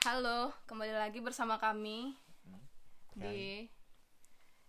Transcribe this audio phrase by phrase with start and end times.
[0.00, 2.16] Halo, kembali lagi bersama kami
[3.20, 3.68] di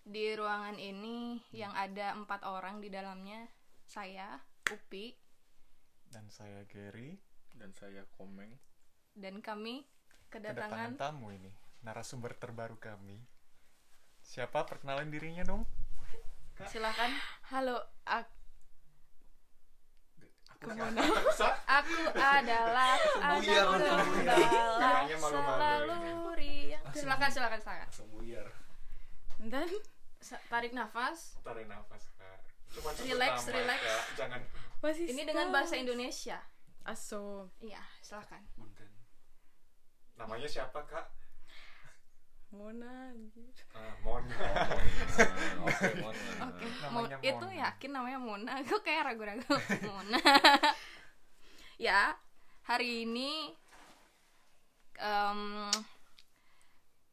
[0.03, 3.47] di ruangan ini yang ada empat orang di dalamnya.
[3.87, 5.15] Saya, Upi,
[6.11, 7.15] dan saya Gary.
[7.55, 8.59] Dan saya Komeng.
[9.15, 9.87] Dan kami
[10.27, 10.99] kedatangan kedatangan.
[10.99, 13.23] tamu ini narasumber terbaru kami.
[14.27, 14.67] Siapa?
[14.67, 15.63] Perkenalan dirinya dong.
[16.67, 17.15] Silakan.
[17.47, 18.40] Halo, ak-
[20.61, 21.01] ke mana
[21.65, 24.37] aku adalah anak tunggal
[24.77, 26.83] Kayaknya malu-malu selalu riang.
[26.93, 27.89] Silakan, silakan, silakan.
[29.41, 29.67] Dan
[30.53, 31.33] tarik nafas.
[31.41, 32.37] tarik nafas kak
[32.71, 33.79] cuma Relax, nama, relax.
[33.81, 34.05] Kak.
[34.15, 34.41] jangan
[34.81, 36.39] Masih Ini dengan bahasa Indonesia.
[36.81, 37.53] Aso.
[37.61, 38.41] Iya, silakan.
[40.17, 41.20] Namanya siapa kak
[42.51, 43.47] Mona anjir.
[43.71, 44.35] ah, Mona
[45.65, 46.15] oke mohon
[46.51, 47.61] Oke, Mo- itu Mona.
[47.63, 48.51] yakin namanya Mona.
[48.59, 49.47] Aku kayak ragu-ragu.
[49.87, 50.19] Mona.
[51.79, 52.11] ya,
[52.67, 53.55] hari ini
[54.99, 55.71] em,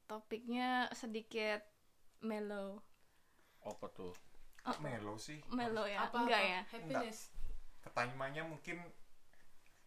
[0.04, 1.62] topiknya sedikit
[2.20, 2.82] mellow.
[3.62, 4.14] apa tuh
[4.64, 6.08] Kok melo sih Mellow ya?
[6.08, 6.50] Apa, Enggak apa?
[6.50, 6.60] ya?
[6.68, 7.18] Happiness.
[7.78, 8.76] pertanyaannya mungkin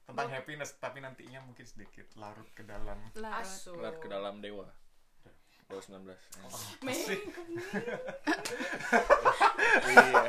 [0.08, 3.78] tentang happiness tapi nantinya mungkin sedikit larut ke dalam Larut.
[3.78, 4.66] Lihat ke dalam dewa
[5.72, 6.48] Dewa 19 Ya.
[6.84, 7.16] pasti
[9.88, 10.24] iya.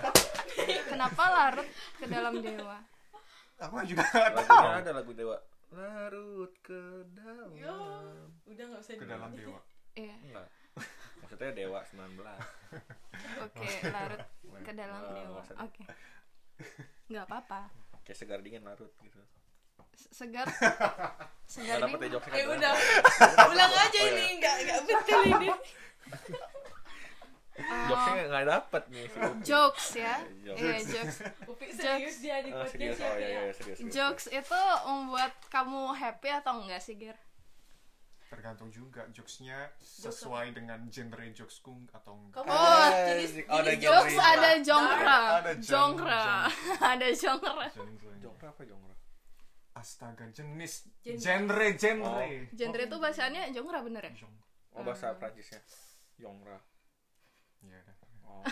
[0.86, 2.78] Kenapa larut ke dalam dewa?
[3.58, 4.66] aku juga lagunya tahu.
[4.74, 5.36] ada lagu dewa.
[5.72, 6.78] Larut ke
[7.10, 7.50] dalam.
[7.54, 7.74] Yo,
[8.44, 9.60] udah nggak usah ke dalam dewa.
[9.94, 10.46] Iya, enggak.
[11.22, 12.18] Maksudnya dewa 19
[13.42, 14.22] oke, larut
[14.62, 15.42] ke dalam dewa.
[15.58, 15.82] Oke.
[17.08, 17.60] Nggak apa-apa.
[18.02, 19.22] kayak segar dingin larut gitu
[20.12, 20.47] Segar.
[21.53, 22.55] Segar dapet ya jokesnya Eh kan?
[22.55, 22.73] udah.
[23.53, 24.33] Ulang aja Oh, ini, iya.
[24.39, 25.48] nggak nggak betul ini.
[27.62, 29.41] jokesnya nggak dapet nih si Upi.
[29.43, 30.15] Jokes ya.
[30.43, 30.59] Jokes.
[30.59, 31.17] Iya, jokes.
[31.47, 33.05] Upi serius dia di Ah, podcast serius ya.
[33.05, 33.53] oh iya Pi, iya ya?
[33.53, 33.93] serius, serius.
[33.93, 37.19] Jokes itu membuat kamu happy atau enggak sih, Ger?
[38.25, 43.69] tergantung juga jokesnya sesuai dengan genre jokesku atau enggak Kamu Oh, ada jenis, oh, ada
[43.69, 43.93] jenis genre.
[43.93, 45.21] Jokes ada jongkra.
[45.37, 46.00] Ada jong-
[46.81, 47.66] Ada jongkra.
[47.69, 47.69] Genre.
[48.19, 48.94] Jongkra apa jongkra
[49.72, 51.19] astaga jenis Genre.
[51.19, 54.12] genre genre Genre itu bahasanya jongkra bener ya?
[54.21, 54.41] Jong-
[54.72, 55.60] oh bahasa Prancisnya
[56.16, 56.60] jongkra
[57.62, 57.97] Iya, dah.
[58.27, 58.43] oh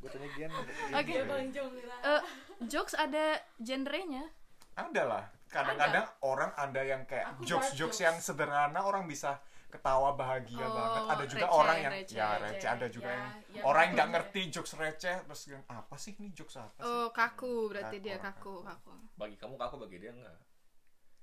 [0.00, 0.50] gue tanya Gian
[0.92, 1.12] Oke.
[1.50, 1.98] Jong lah.
[2.04, 2.22] Eh,
[2.66, 4.28] jokes ada genrenya.
[4.76, 7.96] ada lah kadang-kadang orang ada yang kayak jokes jokes.
[7.98, 12.28] yang sederhana orang bisa ketawa bahagia Oh, banget ada juga receh, orang yang receh, ya
[12.32, 12.44] receh.
[12.54, 15.94] receh ada juga Ya, yang ya, orang yang nggak ngerti jokes receh terus yang apa
[15.96, 18.64] sih ini jokes apa sih Oh, kaku berarti Kaku, dia kaku, kaku.
[18.64, 18.92] kaku.
[19.14, 20.38] bagi kamu kaku bagi dia enggak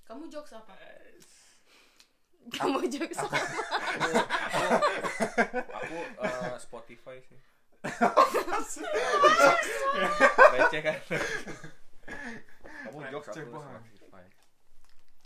[0.04, 0.76] Kamu jokes apa?
[2.52, 3.40] Kamu jokes apa?
[5.74, 7.40] aku eh, Spotify sih
[10.54, 10.96] receh kan
[12.84, 13.40] kamu jokes aku.
[13.40, 13.80] Spotify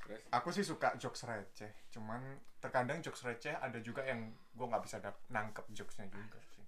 [0.07, 4.83] terus aku sih suka jokes receh cuman terkadang jokes receh ada juga yang gue nggak
[4.87, 6.63] bisa nangkep jokesnya juga sih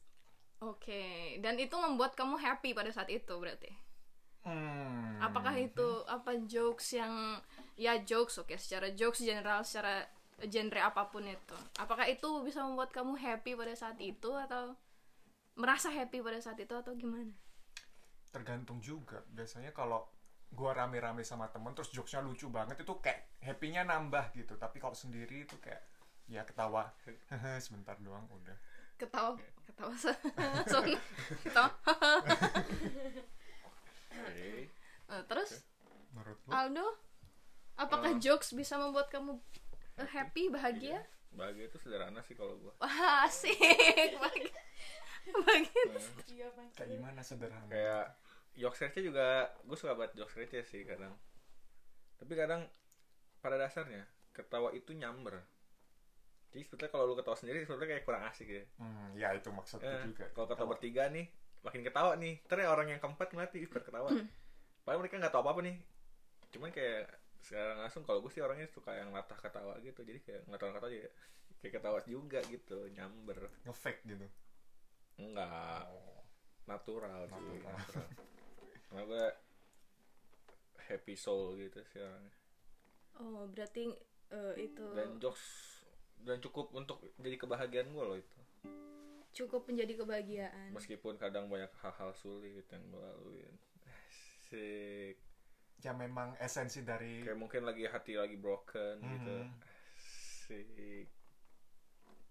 [0.60, 3.72] Oke, dan itu membuat kamu happy pada saat itu berarti.
[4.44, 5.24] hmm.
[5.24, 7.40] Apakah itu apa jokes yang
[7.80, 10.04] ya jokes oke secara jokes general secara
[10.52, 11.56] genre apa pun itu.
[11.80, 14.76] Apakah itu bisa membuat kamu happy pada saat itu atau
[15.56, 17.32] merasa happy pada saat itu atau gimana?
[18.30, 20.06] tergantung juga biasanya kalau
[20.50, 24.94] gua rame-rame sama temen terus jokesnya lucu banget itu kayak happy-nya nambah gitu tapi kalau
[24.94, 25.82] sendiri itu kayak
[26.26, 26.90] ya ketawa
[27.58, 28.58] sebentar doang udah
[29.00, 29.32] Ketawa,
[29.64, 29.96] ketawa,
[30.68, 30.84] so-
[31.40, 31.72] ketawa.
[34.12, 34.70] oke
[35.10, 35.66] Eh, terus
[36.14, 36.86] menurut lu Aldo,
[37.74, 39.42] apakah jokes bisa membuat kamu
[39.98, 41.02] eh, happy, bahagia?
[41.30, 43.58] bahagia itu sederhana sih kalau gua Wah, asik.
[44.18, 44.54] Bahagia.
[45.46, 45.84] Bahagia.
[46.28, 46.70] Iya, Bang.
[46.74, 48.06] kayak gimana sederhana kayak
[48.58, 51.14] jokes receh juga gue suka banget jokes receh sih kadang.
[52.20, 52.66] Tapi kadang
[53.40, 54.04] pada dasarnya
[54.36, 55.40] ketawa itu nyamber.
[56.50, 58.64] Jadi sebetulnya kalau lu ketawa sendiri sebetulnya kayak kurang asik ya.
[58.82, 60.26] Hmm, ya itu maksudku Eh, juga.
[60.34, 61.30] kalau ketawa bertiga nih
[61.62, 62.42] makin ketawa nih.
[62.50, 64.10] Terus orang yang keempat ngeliat ih ketawa.
[64.84, 65.76] Padahal mereka nggak tahu apa apa nih.
[66.50, 67.06] Cuman kayak
[67.40, 70.02] sekarang langsung kalau gue sih orangnya suka yang latah ketawa gitu.
[70.02, 71.10] Jadi kayak nggak tahu ketawa aja
[71.60, 73.40] kayak ketawa juga gitu nyamber.
[73.68, 74.28] Ngefake gitu?
[75.20, 76.24] Enggak oh.
[76.66, 78.08] natural sih Natural.
[78.90, 79.26] karena gue
[80.84, 82.34] happy soul gitu sih orangnya
[83.16, 83.92] Oh, berarti
[84.30, 85.44] eh, itu dan jokes
[86.24, 88.40] dan cukup untuk jadi kebahagiaan gue loh itu
[89.30, 90.74] cukup menjadi kebahagiaan.
[90.74, 93.56] meskipun kadang banyak hal-hal sulit yang gue laluin
[93.86, 95.16] asik
[95.80, 99.54] ya memang esensi dari kayak mungkin lagi hati lagi broken gitu Mhm.
[99.96, 101.08] asik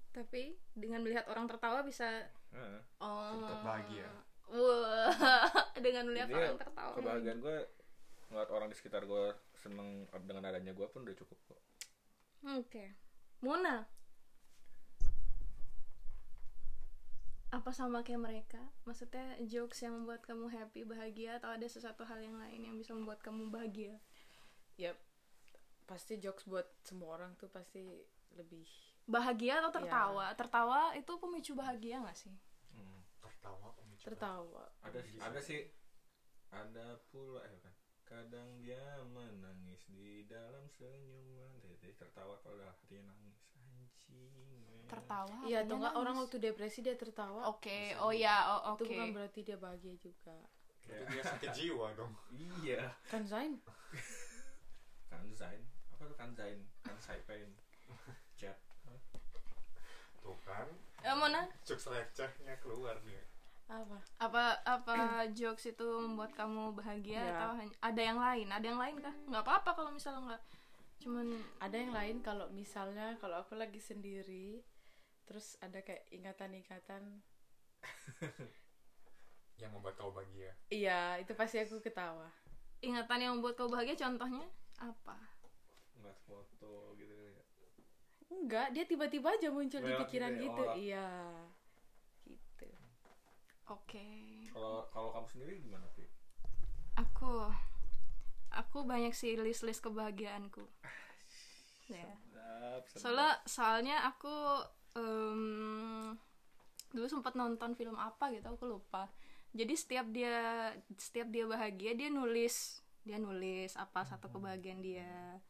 [0.08, 0.43] Tapi
[0.75, 2.81] dengan melihat orang tertawa bisa Heeh.
[2.99, 4.08] oh Tetap bahagia.
[4.48, 5.12] Wah,
[5.84, 6.92] dengan melihat Jadi orang tertawa.
[6.96, 7.56] kebahagiaan gue
[8.28, 9.24] ngeliat orang di sekitar gue
[9.56, 11.60] seneng dengan adanya gue pun udah cukup kok
[12.54, 12.94] Oke.
[13.42, 13.84] Mona.
[17.48, 18.60] Apa sama kayak mereka?
[18.84, 22.92] Maksudnya jokes yang membuat kamu happy, bahagia atau ada sesuatu hal yang lain yang bisa
[22.92, 23.96] membuat kamu bahagia?
[24.78, 24.94] ya
[25.90, 27.82] pasti jokes buat semua orang tuh pasti
[28.38, 28.62] lebih
[29.08, 30.30] Bahagia atau tertawa?
[30.36, 32.36] Tertawa itu pemicu bahagia gak sih?
[32.76, 33.00] Hmm.
[33.24, 33.72] tertawa
[34.08, 34.64] tertawa.
[34.81, 35.69] Ada ada sih.
[36.49, 37.75] Ada pula eh kan
[38.08, 38.81] kadang dia
[39.12, 41.52] menangis di dalam senyuman.
[41.60, 43.37] Jadi tertawa kalau hatinya nangis.
[43.60, 44.32] Anjing
[44.64, 44.88] men.
[44.88, 45.44] Tertawa.
[45.44, 47.52] iya atau enggak orang waktu depresi dia tertawa.
[47.52, 48.88] Oke, oh ya, oh, oke.
[48.88, 50.37] itu bukan berarti dia bahagia juga.
[50.88, 52.16] Itu dia sakit jiwa dong.
[52.64, 52.96] Iya.
[53.12, 53.61] Kan Zain?
[55.12, 55.69] Kanzain
[55.99, 57.50] apa tuh kanzain kansai pain
[58.38, 58.54] chat.
[60.22, 60.70] Tuh kan.
[61.02, 62.38] Eh, Mona, jokes recehnya keluar nih
[64.28, 67.32] apa apa apa jokes itu membuat kamu bahagia Ya.
[67.34, 68.46] atau hanya ada yang lain?
[68.52, 69.14] Ada yang lain kah?
[69.26, 70.42] Nggak apa-apa kalau misalnya nggak
[70.98, 71.26] cuman
[71.62, 74.66] ada yang lain kalau misalnya kalau aku lagi sendiri
[75.30, 77.22] terus ada kayak ingatan-ingatan
[79.62, 82.26] yang membuat kau bahagia iya itu pasti aku ketawa
[82.82, 84.46] ingatan yang membuat kamu bahagia contohnya
[84.78, 85.19] apa?
[86.02, 87.42] nggak foto gitu ya
[88.34, 91.08] enggak dia tiba-tiba aja muncul di Lewat pikiran gitu ya, gitu iya
[93.68, 94.06] Oke.
[94.52, 96.08] kalau kalau kamu sendiri gimana sih
[96.98, 97.46] Aku
[98.50, 100.66] aku banyak sih list-list kebahagiaanku.
[101.88, 102.04] Ya.
[102.04, 103.00] sedap sedap.
[103.00, 104.34] Soalnya soalnya aku
[104.98, 106.12] em,
[106.90, 109.06] dulu sempat nonton film apa gitu aku lupa.
[109.54, 115.40] Jadi setiap dia setiap dia bahagia dia nulis dia nulis apa satu kebahagiaan dia.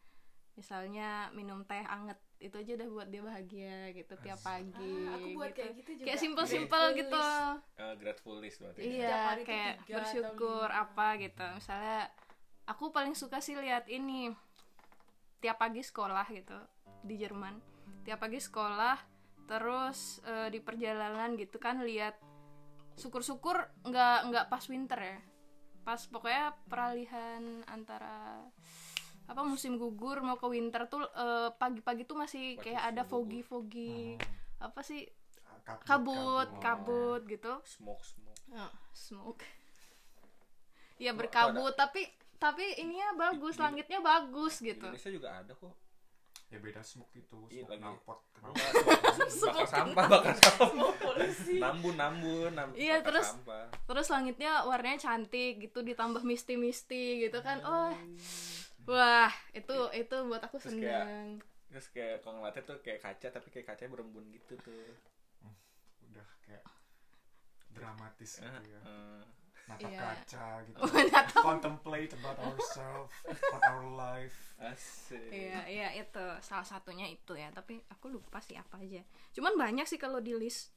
[0.55, 4.95] Misalnya minum teh anget itu aja udah buat dia bahagia gitu tiap pagi.
[5.11, 5.59] Ah, aku buat gitu.
[5.59, 6.07] kayak gitu juga.
[6.07, 7.19] Kayak simple-simple Grateful gitu.
[7.19, 7.79] list.
[7.79, 10.83] Eh, grateful list berarti Iya, tuh kayak tiga atau bersyukur lima.
[10.87, 11.47] apa gitu.
[11.59, 12.01] Misalnya
[12.65, 14.31] aku paling suka sih lihat ini
[15.39, 16.59] tiap pagi sekolah gitu
[17.03, 17.55] di Jerman.
[18.07, 18.97] Tiap pagi sekolah
[19.49, 22.21] terus eh, di perjalanan gitu kan lihat
[22.99, 25.19] syukur-syukur nggak nggak pas winter ya.
[25.83, 28.45] Pas pokoknya peralihan antara
[29.29, 34.17] apa musim gugur mau ke winter tuh eh, pagi-pagi tuh masih Pagi kayak ada foggy-foggy
[34.59, 35.05] apa sih
[35.63, 37.23] kabut kabut kabut.
[37.29, 37.53] gitu.
[37.63, 38.41] smoke smoke.
[38.51, 39.45] Oh, smoke.
[40.99, 42.09] Ya berkabut tapi
[42.39, 44.83] tapi ininya bagus, langitnya bagus gitu.
[44.83, 45.75] Indonesia juga ada kok.
[46.49, 48.19] Ya beda smoke itu Iya, smoke knalpot.
[48.39, 48.71] Enggak,
[49.45, 50.91] bakar sampah bakar sampah.
[51.61, 53.69] Nambun nambun nam- Iya, terus- sampah.
[53.85, 57.61] Terus langitnya warnanya cantik gitu ditambah misti-misti gitu kan.
[57.63, 57.93] Oh.
[58.89, 61.29] Wah, itu itu buat aku Terus kayak- seneng.
[61.69, 64.89] terus kayak kalau ngeliatnya tuh kayak kaca tapi kayak kacanya berembun gitu tuh
[66.03, 66.65] udah kayak
[67.69, 69.23] dramatis gitu ya Eh,
[69.69, 70.01] natap Iya.
[70.01, 70.79] kaca gitu
[71.39, 77.53] Oh, contemplate about ourselves about our life asik Iya, iya itu salah satunya itu ya.
[77.53, 79.05] Tapi aku lupa sih apa aja.
[79.31, 80.73] Cuman banyak sih kalau di list.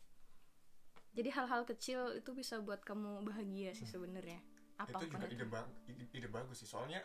[1.11, 4.37] Jadi hal-hal kecil itu bisa buat kamu bahagia sih sebenarnya.
[4.77, 5.45] Apa itu juga ide,
[5.89, 7.01] ide, ide bagus sih soalnya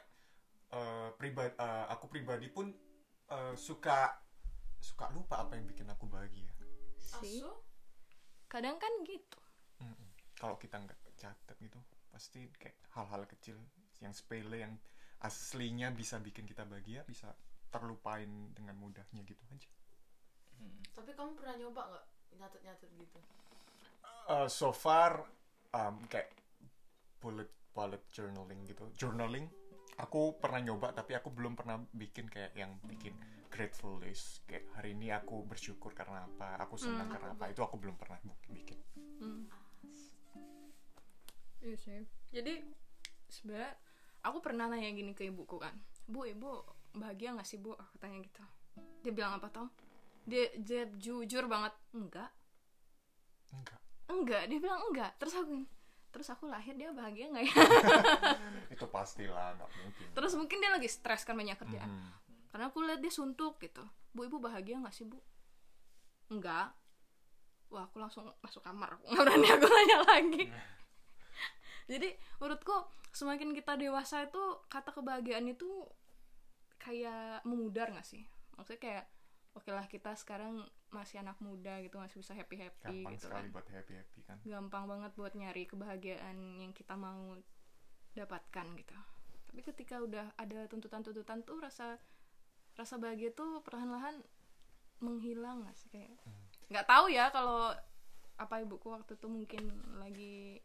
[0.73, 1.55] eh pribadi
[1.93, 2.71] aku pribadi pun
[3.31, 4.11] eh, suka
[4.83, 6.51] suka lupa apa yang bikin aku bahagia.
[6.99, 7.43] Sih.
[8.47, 9.39] Kadang kan gitu.
[9.83, 10.09] Mm-mm.
[10.37, 11.81] kalau kita nggak catat gitu
[12.13, 13.57] pasti kayak hal-hal kecil
[14.01, 14.77] yang sepele yang
[15.25, 17.33] aslinya bisa bikin kita bahagia bisa
[17.73, 19.69] terlupain dengan mudahnya gitu aja.
[20.97, 22.05] Tapi kamu pernah nyoba nggak
[22.41, 23.19] nyatet-nyatet gitu?
[24.29, 25.25] Eh, so far
[25.73, 26.33] um, kayak
[27.21, 28.89] bullet bullet journaling gitu.
[28.97, 29.49] Journaling
[29.97, 33.17] aku pernah nyoba tapi aku belum pernah bikin kayak yang bikin
[33.49, 37.81] grateful list kayak hari ini aku bersyukur karena apa aku senang karena apa itu aku
[37.81, 38.21] belum pernah
[38.53, 38.77] bikin
[39.17, 39.49] Hmm.
[41.65, 42.05] Iya sih.
[42.37, 42.61] Jadi
[43.33, 43.73] sebenarnya
[44.21, 45.73] aku pernah nanya gini ke ibuku kan,
[46.05, 46.63] bu ibu
[46.93, 47.73] bahagia nggak sih bu?
[47.75, 48.45] Aku tanya gitu.
[49.01, 49.73] Dia bilang apa tau?
[50.29, 52.29] Dia, dia jujur banget, enggak,
[53.57, 54.43] enggak enggak.
[54.51, 55.11] Dia bilang enggak.
[55.19, 55.67] Terus aku,
[56.17, 57.55] terus aku lahir dia bahagia nggak ya?
[58.73, 61.93] itu pastilah nggak mungkin terus mungkin dia lagi stres kan banyak kerjaan.
[61.93, 62.11] Mhm.
[62.49, 63.85] Karena aku lihat dia suntuk gitu.
[64.17, 65.21] Bu ibu bahagia nggak sih bu?
[66.33, 66.73] Enggak.
[67.69, 68.97] Wah aku langsung masuk kamar.
[68.97, 70.43] Aku nggak berani aku nanya lagi.
[71.93, 72.09] Jadi
[72.41, 72.73] menurutku
[73.13, 74.41] semakin kita dewasa itu
[74.73, 75.69] kata kebahagiaan itu
[76.81, 78.25] kayak memudar nggak sih?
[78.57, 79.05] Maksudnya kayak
[79.57, 83.43] oke lah kita sekarang masih anak muda gitu masih bisa happy happy gampang gitu sekali
[83.43, 83.53] kan.
[83.53, 87.35] buat happy happy kan Gampang banget buat nyari kebahagiaan yang kita mau
[88.13, 88.97] dapatkan gitu.
[89.47, 91.97] Tapi ketika udah ada tuntutan-tuntutan tuh rasa
[92.73, 94.21] rasa bahagia tuh perlahan-lahan
[95.01, 96.13] menghilang nggak sih kayak
[96.69, 97.73] nggak tahu ya kalau
[98.37, 99.65] apa ibuku waktu itu mungkin
[99.97, 100.61] lagi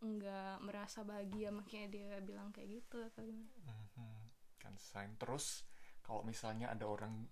[0.00, 3.52] nggak merasa bahagia makanya dia bilang kayak gitu atau gimana
[3.96, 4.16] Mhm.
[4.56, 5.64] kan sign terus
[6.00, 7.28] kalau misalnya ada orang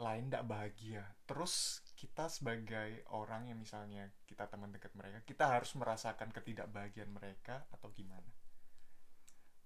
[0.00, 5.76] lain tidak bahagia terus kita sebagai orang yang misalnya kita teman dekat mereka kita harus
[5.76, 8.32] merasakan ketidakbahagiaan mereka atau gimana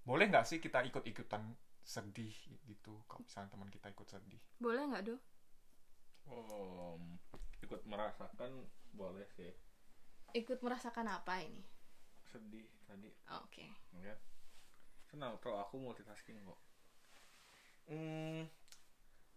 [0.05, 2.33] boleh nggak sih kita ikut-ikutan sedih
[2.67, 5.17] gitu kalau misalnya teman kita ikut sedih boleh nggak do
[6.25, 6.97] Oh,
[7.61, 8.65] ikut merasakan
[8.97, 9.53] boleh sih.
[10.33, 11.61] ikut merasakan apa ini
[12.25, 13.13] Sedih tadi.
[13.29, 13.65] Oh, oke
[14.01, 14.17] Ya.
[15.05, 16.59] Senang kalau aku multitasking kok.
[17.85, 18.49] Hmm,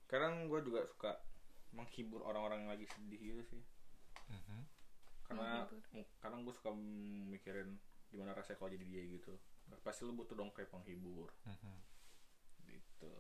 [0.09, 1.21] sekarang gue juga suka
[1.71, 3.63] menghibur orang-orang yang lagi sedih gitu sih.
[4.27, 4.61] Mhm.
[5.23, 6.09] Karena Menghibur.
[6.19, 6.73] kadang gue suka
[7.29, 7.77] mikirin
[8.09, 9.37] gimana rasanya kalau jadi dia gitu.
[9.79, 11.75] Pasti lu butuh dong kayak penghibur Mhm.
[12.67, 13.13] gitu.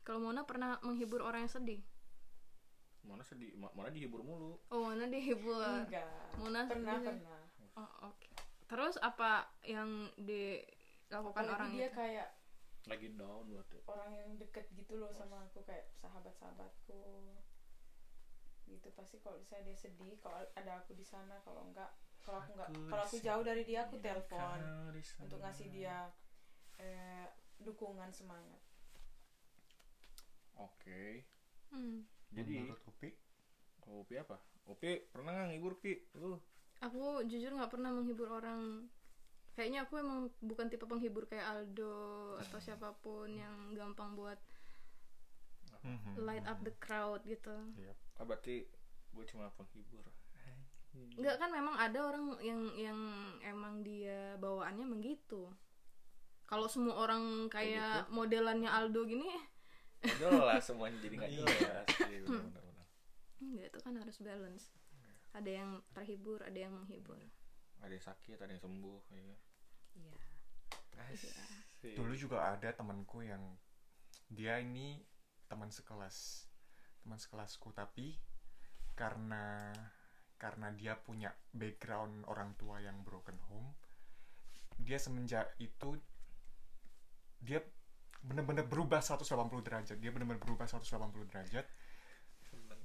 [0.00, 1.78] kalau Mona pernah menghibur orang yang sedih
[3.00, 4.58] Mana sedih, ma- mana dihibur mulu.
[4.66, 7.20] oh Mona dihibur enggak Mona pernah sedih.
[7.20, 7.40] pernah
[7.76, 8.26] oh oke
[8.66, 9.30] terus apa
[9.62, 9.86] yang
[10.16, 12.28] dilakukan Apalagi orang dia itu kayak
[12.88, 13.78] Lagi down berarti.
[13.86, 17.36] orang yang deket gitu loh sama aku kayak sahabat-sahabatku
[18.70, 21.90] gitu pasti kalau misalnya dia sedih kalau ada aku di sana kalau enggak
[22.22, 24.62] kalau aku enggak kalau aku jauh dari dia aku telepon
[25.26, 26.06] untuk ngasih dia
[26.78, 27.26] eh,
[27.58, 28.62] dukungan semangat
[30.60, 31.24] Oke.
[31.72, 32.04] Hmm.
[32.36, 33.16] Jadi menurut Upi
[33.80, 34.36] kalau Upi apa?
[34.68, 35.96] Upi pernah nggak ngibur Pi?
[36.20, 36.36] Lu?
[36.80, 38.88] aku jujur nggak pernah menghibur orang
[39.60, 42.00] kayaknya aku emang bukan tipe penghibur kayak Aldo
[42.40, 44.40] atau siapa pun yang gampang buat
[45.80, 46.16] Mhm.
[46.20, 47.92] light up the crowd gitu Iya.
[48.16, 48.64] Ah, berarti
[49.10, 50.04] gue cuma penghibur.
[51.14, 52.98] Enggak kan memang ada orang yang yang
[53.40, 55.48] emang dia bawaannya begitu.
[56.44, 59.28] Kalau semua orang kayak modelannya Aldo gini,
[60.00, 61.84] Udah lah semuanya jadi nggak jelas.
[62.02, 62.86] Iya, benar, benar, benar.
[63.38, 64.64] enggak itu kan harus balance.
[65.30, 67.16] Ada yang terhibur, ada yang menghibur.
[67.78, 69.00] Ada yang sakit, ada yang sembuh.
[69.08, 69.36] Iya.
[69.96, 70.16] Iya.
[71.10, 71.96] Asik.
[71.96, 73.40] dulu juga ada temanku yang
[74.30, 75.00] dia ini
[75.50, 76.46] teman sekelas
[77.02, 77.72] teman sekelasku.
[77.74, 78.14] Tapi
[78.94, 79.72] karena
[80.36, 83.72] karena dia punya background orang tua yang broken home
[84.80, 86.00] dia semenjak itu
[87.40, 87.60] dia
[88.20, 89.96] benar-benar berubah 180 derajat.
[89.96, 91.66] Dia benar-benar berubah 180 derajat.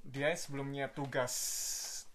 [0.06, 1.34] Dia sebelumnya tugas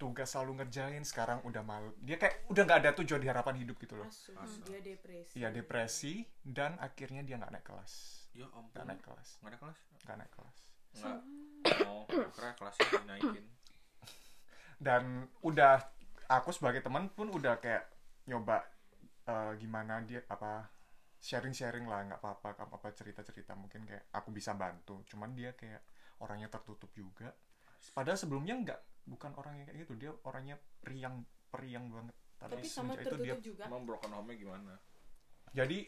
[0.00, 3.76] tugas selalu ngerjain sekarang udah malu dia kayak udah nggak ada tujuan di harapan hidup
[3.76, 4.64] gitu loh Asu, Asu.
[4.64, 7.92] dia depresi Iya depresi dan akhirnya dia nggak naik kelas
[8.33, 8.87] Ya nggak ampun.
[8.88, 9.78] naik kelas Nggak ada kelas?
[10.00, 10.57] nggak naik kelas
[10.90, 11.19] Nggak.
[11.85, 13.45] Oh, kira kelasnya dinaikin.
[14.87, 15.02] dan
[15.40, 15.76] udah
[16.26, 17.85] aku sebagai teman pun udah kayak
[18.25, 18.64] nyoba
[19.25, 20.66] eh, gimana dia apa
[21.21, 25.52] sharing sharing lah nggak apa-apa apa cerita cerita mungkin kayak aku bisa bantu cuman dia
[25.52, 25.85] kayak
[26.19, 27.28] orangnya tertutup juga
[27.92, 32.14] padahal sebelumnya nggak bukan orang yang kayak gitu dia orangnya periang periang banget.
[32.40, 33.62] Tapi sama semenjak itu dia tertutup juga.
[33.69, 34.75] Emang broken home-nya gimana?
[35.50, 35.78] jadi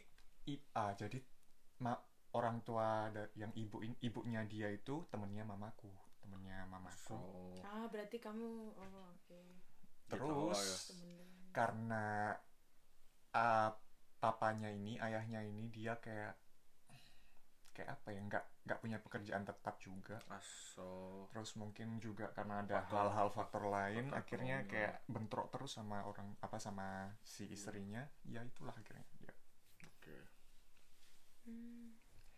[0.50, 1.22] i- ah, jadi
[1.86, 1.94] ma,
[2.34, 5.86] orang tua da- yang ibu ibunya dia itu temennya mamaku
[6.18, 7.14] temennya mamaku.
[7.14, 7.18] So,
[7.62, 9.42] ah berarti kamu oh oke.
[10.10, 10.78] Terus ya.
[10.90, 11.18] temen
[11.52, 12.06] karena
[13.34, 13.70] ah,
[14.18, 16.34] papanya ini ayahnya ini dia kayak
[17.72, 21.24] kayak apa ya nggak nggak punya pekerjaan tetap juga aso.
[21.32, 24.72] terus mungkin juga karena ada Faktor- hal-hal faktor lain faktor akhirnya ekonomi.
[24.72, 26.86] kayak bentrok terus sama orang apa sama
[27.24, 29.32] si istrinya ya itulah akhirnya ya.
[29.82, 30.16] Oke.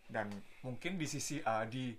[0.06, 0.28] dan
[0.62, 1.92] mungkin di sisi ah, di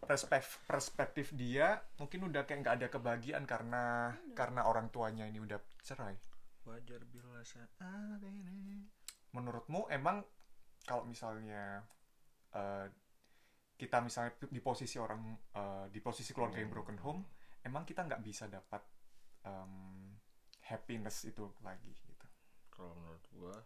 [0.00, 5.60] perspektif perspektif dia mungkin udah kayak nggak ada kebahagiaan karena karena orang tuanya ini udah
[5.78, 6.18] cerai
[6.62, 7.70] Wajar bila saat
[8.22, 8.86] ini.
[9.30, 10.22] menurutmu emang
[10.82, 11.82] kalau misalnya
[12.54, 12.86] eh,
[13.76, 15.22] kita misalnya di posisi orang
[15.54, 17.22] eh, di posisi keluarga yang broken home
[17.62, 18.82] emang kita nggak bisa dapat
[19.46, 20.14] em,
[20.68, 22.26] happiness itu lagi gitu
[22.72, 23.56] Kalau menurut gua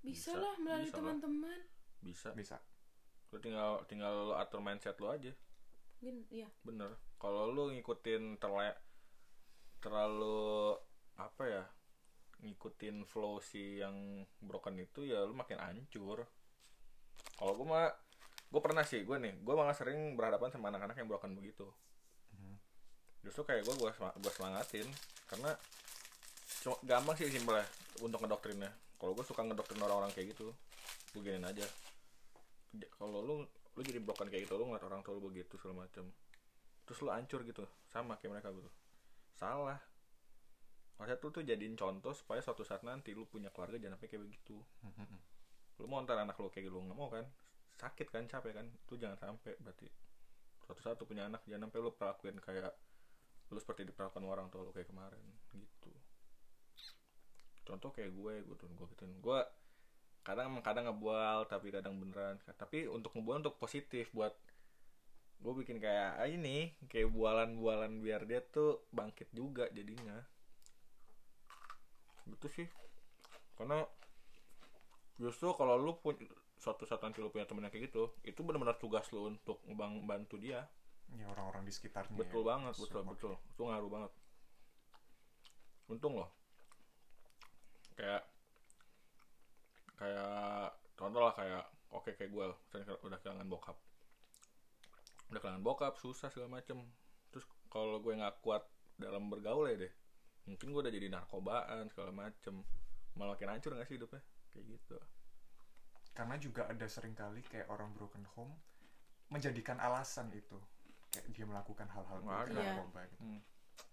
[0.00, 1.58] bisa, Bisa, lah melalui teman-teman
[2.00, 2.30] bisa.
[2.32, 2.56] bisa
[3.30, 5.32] Lu tinggal tinggal lu atur mindset lu aja.
[6.00, 6.96] mungkin ya Bener.
[7.20, 8.72] Kalau lu ngikutin terle
[9.80, 10.76] terlalu
[11.16, 11.64] apa ya?
[12.40, 16.24] Ngikutin flow si yang broken itu ya lu makin hancur.
[17.36, 17.86] Kalau gua mah
[18.50, 21.70] gue pernah sih gue nih gue malah sering berhadapan sama anak-anak yang broken begitu.
[23.22, 24.86] Justru kayak gue gue gue semangatin
[25.30, 25.54] karena
[26.66, 27.62] cuma gampang sih simpelnya
[28.02, 28.74] untuk ngedoktrinnya.
[28.98, 30.50] Kalau gue suka ngedoktrin orang-orang kayak gitu
[31.14, 31.66] gue giniin aja.
[32.98, 33.46] Kalau lu
[33.78, 36.10] lu jadi broken kayak gitu lu ngeliat orang tua lu begitu segala macem
[36.82, 37.62] terus lu hancur gitu.
[37.94, 38.70] Sama kayak mereka gitu.
[39.38, 39.78] Salah.
[40.98, 44.26] Harusnya tuh tuh jadiin contoh supaya suatu saat nanti lu punya keluarga jangan sampai kayak
[44.26, 44.58] begitu.
[45.78, 47.22] Lu mau ntar anak lu kayak gitu nggak mau kan
[47.78, 48.66] sakit kan capek kan.
[48.66, 49.86] Itu jangan sampai berarti
[50.70, 52.70] suatu saat punya anak jangan sampai lu perlakuin kayak
[53.50, 55.18] lu seperti diperlakukan orang tua lu kayak kemarin
[55.50, 55.90] gitu.
[57.66, 59.10] Contoh kayak gue gue tuh gue gituin.
[59.18, 59.42] Gue
[60.22, 62.38] kadang emang kadang ngebual tapi kadang beneran.
[62.54, 64.30] Tapi untuk ngebual untuk positif buat
[65.40, 70.22] gue bikin kayak ah, ini kayak bualan-bualan biar dia tuh bangkit juga jadinya.
[72.30, 72.68] Gitu sih.
[73.58, 73.82] Karena
[75.18, 76.14] justru kalau lu pun
[76.60, 80.04] suatu saat nanti lu punya temen yang kayak gitu itu benar-benar tugas lu untuk bang
[80.04, 80.68] bantu dia.
[81.16, 82.12] Ya orang-orang di sekitarnya.
[82.14, 82.54] Betul ya.
[82.54, 83.32] banget betul betul.
[83.56, 84.12] Itu ngaruh banget.
[85.88, 86.30] Untung loh.
[87.96, 88.28] Kayak
[89.96, 93.76] kayak contoh lah kayak oke kayak gue misalnya udah kehilangan bokap.
[95.32, 96.84] Udah kehilangan bokap susah segala macem.
[97.32, 98.68] Terus kalau gue nggak kuat
[99.00, 99.92] dalam bergaul ya deh
[100.48, 102.60] mungkin gue udah jadi narkobaan segala macem.
[103.16, 104.22] Malah makin hancur gak sih hidupnya?
[104.54, 104.96] Kayak gitu
[106.12, 108.52] karena juga ada sering kali kayak orang broken home
[109.28, 110.58] menjadikan alasan itu
[111.08, 113.02] kayak dia melakukan hal-hal Nggak buruk ada.
[113.04, 113.16] gitu.
[113.20, 113.40] hmm.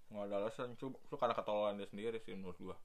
[0.08, 2.78] nggak ada alasan itu, itu karena ketololan dia sendiri sih menurut gue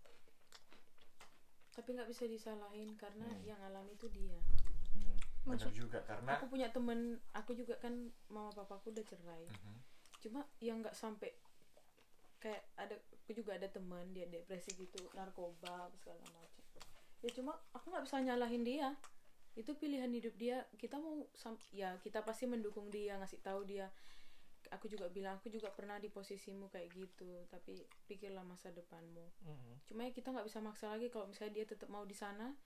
[1.73, 3.43] tapi nggak bisa disalahin karena Hmm.
[3.43, 4.37] yang alami itu dia
[4.93, 5.17] hmm.
[5.43, 6.99] benar Maksud- juga karena aku punya temen
[7.33, 7.95] aku juga kan
[8.29, 9.77] mama papaku udah cerai Mhm.
[10.21, 11.33] cuma yang nggak sampai
[12.39, 16.63] kayak ada aku juga ada teman dia depresi gitu narkoba segala macam
[17.19, 18.89] ya cuma aku nggak bisa nyalahin dia
[19.53, 23.93] itu pilihan hidup dia kita mau sam- ya kita pasti mendukung dia ngasih tahu dia
[24.71, 27.77] aku juga bilang aku juga pernah di posisimu kayak gitu tapi
[28.09, 29.77] pikirlah masa depanmu Hmm.
[29.85, 32.57] cuma ya kita nggak bisa maksa lagi kalau misalnya dia tetap mau di sana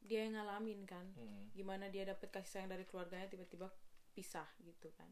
[0.00, 1.48] dia yang ngalamin kan Hmm.
[1.52, 3.72] gimana dia dapat kasih sayang dari keluarganya tiba-tiba
[4.12, 5.08] pisah gitu kan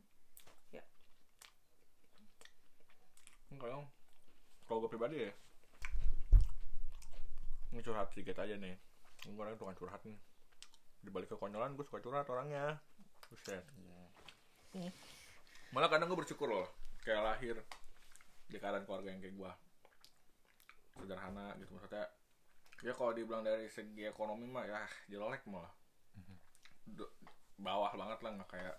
[3.48, 3.86] Enggak dong.
[4.68, 5.32] Kalau gue pribadi ya,
[7.72, 8.76] ini curhat sedikit aja nih.
[9.24, 10.20] Gue orang tukang curhat nih.
[11.02, 12.78] Di balik kekonyolan gue suka curhat orangnya.
[13.28, 13.64] Buset.
[14.74, 14.90] Iya.
[15.72, 16.68] Malah kadang gue bersyukur loh,
[17.04, 17.56] kayak lahir
[18.48, 19.52] di keadaan keluarga yang kayak gue.
[20.98, 22.06] Sederhana gitu maksudnya.
[22.82, 25.72] Ya kalau dibilang dari segi ekonomi mah ya jelek malah.
[26.88, 27.12] Do-
[27.58, 28.76] bawah banget lah nggak kayak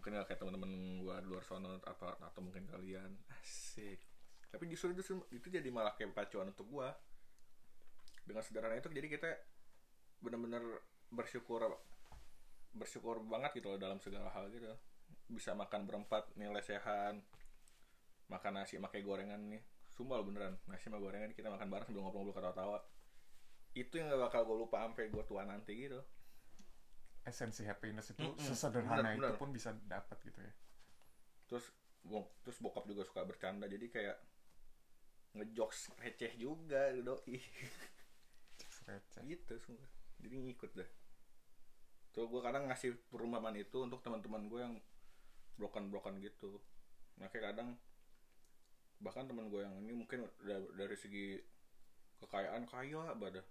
[0.00, 0.70] mungkin nggak kayak teman-teman
[1.04, 4.00] gua di luar sana atau atau mungkin kalian asik
[4.48, 6.96] tapi justru itu itu jadi malah kayak pacuan untuk gua
[8.24, 9.28] dengan sederhana itu jadi kita
[10.24, 10.64] benar-benar
[11.14, 11.62] bersyukur
[12.74, 14.66] bersyukur banget gitu loh dalam segala hal gitu.
[15.30, 17.22] Bisa makan berempat nih lesehan
[18.28, 19.62] makan nasi pakai gorengan nih.
[19.94, 22.78] Sumpah lo beneran nasi sama gorengan kita makan bareng sambil ngobrol-ngobrol ketawa-tawa.
[23.74, 26.02] Itu yang gak bakal gue lupa sampai gue tua nanti gitu.
[27.24, 28.42] Esensi happiness itu Mm-mm.
[28.42, 30.52] sesederhana Benar, itu pun bisa dapat gitu ya.
[31.46, 31.66] Terus
[32.44, 34.16] terus bokap juga suka bercanda jadi kayak
[35.34, 37.38] ngejokes receh juga doi.
[38.84, 39.22] Receh.
[39.24, 39.88] Gitu semua.
[40.20, 40.90] Jadi ngikut deh
[42.14, 44.74] tuh gue kadang ngasih perumpamaan itu untuk teman-teman gue yang
[45.58, 46.62] broken broken gitu.
[47.18, 47.68] Makanya kadang
[49.02, 51.36] bahkan teman gue yang ini mungkin da- dari segi
[52.22, 53.42] kekayaan kaya badah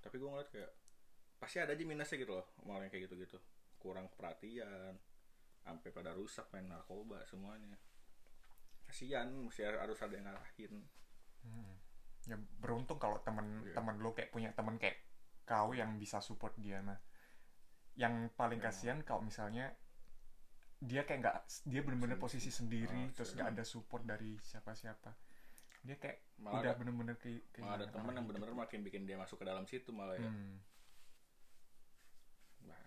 [0.00, 0.70] tapi gue ngeliat kayak
[1.36, 3.36] pasti ada aja minusnya gitu loh orang yang kayak gitu gitu
[3.76, 4.96] kurang perhatian
[5.60, 7.74] sampai pada rusak main narkoba semuanya.
[8.86, 10.74] Kasihan mesti harus ada yang ngarahin.
[11.42, 11.74] Hmm.
[12.26, 13.78] ya beruntung kalau temen Iya.
[13.78, 14.98] temen lo kayak punya temen kayak
[15.46, 16.98] kau yang bisa support dia nah
[17.96, 18.66] yang paling Iya.
[18.68, 19.72] kasihan kalau misalnya
[20.78, 22.24] dia kayak nggak dia bener-bener Sendiri.
[22.28, 25.10] posisi sendiri Ah, terus nggak ada support dari siapa-siapa
[25.80, 28.28] dia kayak malah udah ada, bener-bener ke, malah ada teman yang hidup.
[28.28, 30.60] benar-benar makin bikin dia masuk ke dalam situ malah ya Hmm.
[32.66, 32.86] Nah,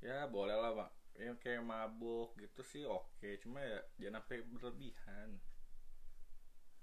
[0.00, 5.28] ya boleh lah pak ya kayak mabuk gitu sih oke cuma ya jangan sampai berlebihan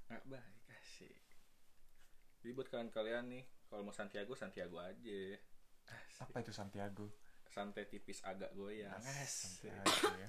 [0.07, 1.17] nggak baik asik
[2.43, 5.39] jadi buat kalian-kalian nih kalau mau Santiago Santiago aja
[5.87, 6.21] asik.
[6.23, 7.07] apa itu Santiago
[7.47, 9.63] santai tipis agak goyang asik.
[9.63, 10.27] Santiago ya.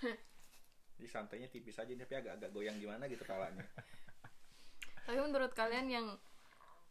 [0.96, 3.64] jadi santainya tipis aja tapi agak-agak goyang gimana gitu kalanya
[5.00, 6.06] Tapi menurut kalian yang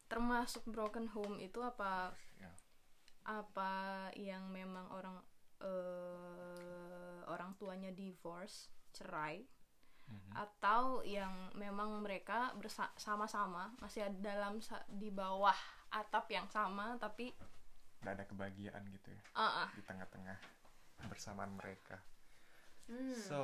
[0.06, 2.52] termasuk broken home itu apa ya.
[3.24, 3.72] apa
[4.14, 5.16] yang memang orang
[5.62, 9.46] eh, orang tuanya divorce, cerai
[10.10, 10.32] Mhm.
[10.34, 15.54] atau yang memang mereka bersama-sama masih ada dalam sa- di bawah
[15.94, 17.30] atap yang sama tapi
[18.00, 20.38] nggak ada kebahagiaan gitu ya ah ah, di tengah-tengah
[21.08, 22.00] bersamaan mereka
[22.90, 23.14] Hmm.
[23.14, 23.38] So,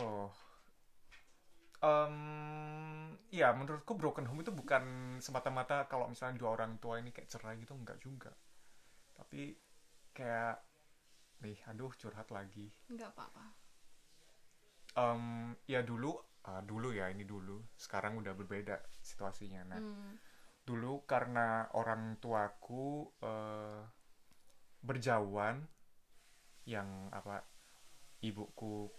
[1.86, 7.30] um, ya menurutku broken home itu bukan semata-mata kalau misalnya dua orang tua ini kayak
[7.30, 8.34] cerai gitu enggak juga.
[9.14, 9.54] Tapi
[10.18, 10.58] kayak,
[11.46, 12.74] nih, aduh curhat lagi.
[12.90, 13.46] nggak apa-apa.
[14.98, 16.18] Um, ya dulu,
[16.50, 17.62] ah, dulu ya ini dulu.
[17.78, 19.62] Sekarang udah berbeda situasinya.
[19.62, 20.18] Nah, Hmm.
[20.66, 23.82] dulu karena orang tuaku eh,
[24.86, 25.66] berjauhan
[26.70, 27.42] yang apa
[28.22, 28.90] ibuku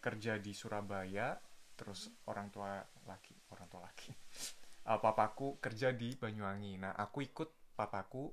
[0.00, 1.36] kerja di Surabaya
[1.76, 4.12] terus orang tua laki orang tua laki.
[4.86, 6.78] Eh, papaku kerja di Banyuwangi.
[6.78, 8.30] Nah aku ikut papaku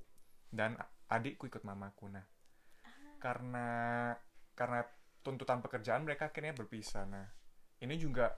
[0.54, 0.78] dan
[1.10, 2.14] adikku ikut mamaku.
[2.14, 2.22] Nah
[3.18, 3.66] karena
[4.54, 4.86] karena
[5.26, 7.10] tuntutan pekerjaan mereka akhirnya berpisah.
[7.10, 7.26] Nah
[7.82, 8.30] ini juga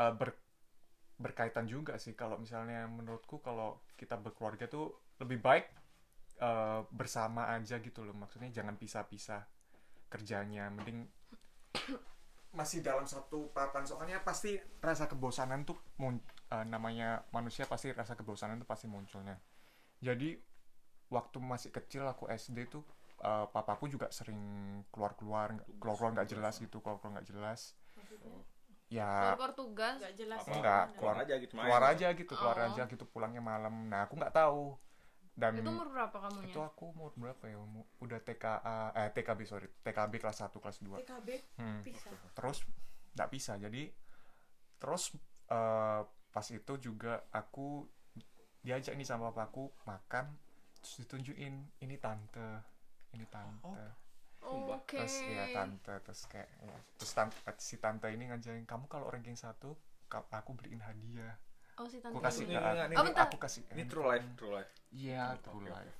[0.00, 0.40] eh, ber-
[1.20, 2.16] berkaitan juga sih.
[2.16, 5.68] Kalau misalnya menurutku kalau kita berkeluarga tuh lebih baik
[6.38, 8.14] eh, bersama aja gitu loh.
[8.14, 9.42] Maksudnya jangan pisah-pisah
[10.08, 10.70] kerjanya.
[10.70, 11.04] Mending
[12.50, 13.84] masih dalam satu papan.
[13.84, 19.36] Soalnya pasti rasa kebosanan tuh mun- eh, namanya manusia pasti rasa kebosanan tuh pasti munculnya.
[20.00, 20.38] Jadi
[21.08, 22.84] waktu masih kecil aku SD tuh
[23.18, 24.38] eh, papaku juga sering
[24.88, 27.74] keluar-keluar nggak- keluar-keluar nggak jelas gitu keluar-keluar nggak jelas.
[27.98, 28.38] Maksudnya?
[28.88, 29.98] Ya keluar tugas?
[29.98, 30.38] Nggak jelas.
[30.46, 32.66] Enggak, keluar aja gitu keluar aja gitu keluar Oh.
[32.70, 33.90] aja gitu pulangnya malam.
[33.90, 34.78] Nah aku nggak tahu
[35.38, 36.50] dan itu umur berapa kamunya?
[36.50, 39.70] Itu aku umur berapa ya umur, udah TKA eh TKB sorry.
[39.80, 41.80] TKB kelas 1 kelas 2 TKB Hmm.
[41.86, 42.10] pisah.
[42.34, 42.66] terus
[43.14, 43.54] nggak bisa.
[43.54, 43.86] Jadi
[44.76, 45.14] terus
[45.48, 47.86] eh, pas itu juga aku
[48.60, 50.34] diajak nih sama papaku makan
[50.76, 52.66] terus ditunjukin ini tante
[53.14, 53.94] ini tante.
[54.38, 54.76] Sumpah.
[54.78, 55.94] oke terus ya tante.
[56.02, 60.80] Terus kayak ya, terus tan- si tante ini ngajarin kamu kalau ranking satu aku beliin
[60.80, 61.38] hadiah
[61.78, 63.24] oh si tante aku kasih Ini, ke ini, ini, Oh, bentar.
[63.24, 64.70] aku kasih Ini true life, true life.
[64.90, 65.96] iya true oke, life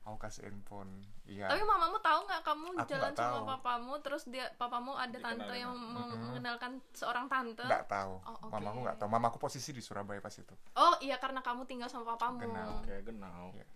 [0.00, 0.90] aku kasih handphone
[1.24, 3.46] iya tapi mamamu tahu nggak kamu Aku jalan sama tahu.
[3.46, 5.38] papamu terus dia papamu ada Dikenalin.
[5.38, 6.18] tante yang Mm-mm.
[6.24, 8.50] mengenalkan seorang tante nggak tahu Oh, oke.
[8.50, 12.10] mamaku nggak tahu mamaku posisi di Surabaya pas itu oh iya karena kamu tinggal sama
[12.10, 12.80] papamu Kenal.
[12.80, 13.52] Oke, genau.
[13.52, 13.66] Iya.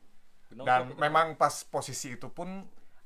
[0.46, 2.48] Genau dan aku memang pas posisi itu pun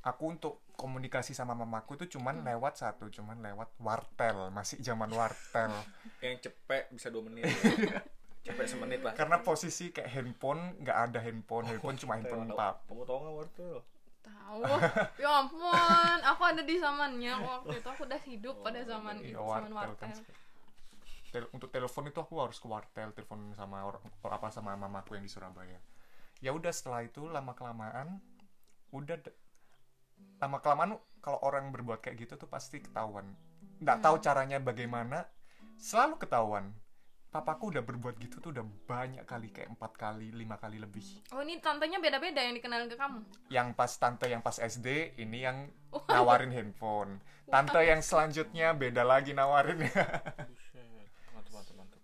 [0.00, 2.46] aku untuk komunikasi sama mamaku itu cuman Hmm.
[2.46, 5.74] lewat satu cuman lewat wartel masih zaman wartel
[6.24, 7.50] yang cepet bisa dua menit.
[8.48, 9.12] cepet semenit lah.
[9.12, 11.64] karena posisi kayak handphone nggak ada handphone.
[11.64, 13.76] Handphone cuma handphone Tahu- pap Kamu tahu nggak wortel?
[14.18, 14.60] tahu.
[15.16, 15.72] Ya ampun
[16.22, 17.88] aku ada di zamannya waktu itu.
[17.88, 20.10] Aku udah hidup pada zaman Iya, itu zaman wartel kan.
[21.28, 25.24] Tel- untuk telepon itu aku harus ke wartel telepon sama orang apa sama mamaku yang
[25.24, 25.76] di Surabaya.
[26.40, 28.20] Ya udah setelah itu lama kelamaan
[28.90, 29.20] udah
[30.38, 33.36] lama kelamaan kalau orang berbuat kayak gitu tuh pasti ketahuan.
[33.78, 35.28] Nggak tahu caranya bagaimana
[35.76, 36.72] selalu ketahuan
[37.28, 41.44] papaku udah berbuat gitu tuh udah banyak kali kayak empat kali lima kali lebih oh
[41.44, 43.20] ini tantenya beda-beda yang dikenalin ke kamu
[43.52, 45.68] yang pas tante yang pas SD ini yang
[46.08, 49.80] nawarin handphone tante yang selanjutnya beda lagi nawarin.
[49.80, 52.00] Mantap, mantap, mantap.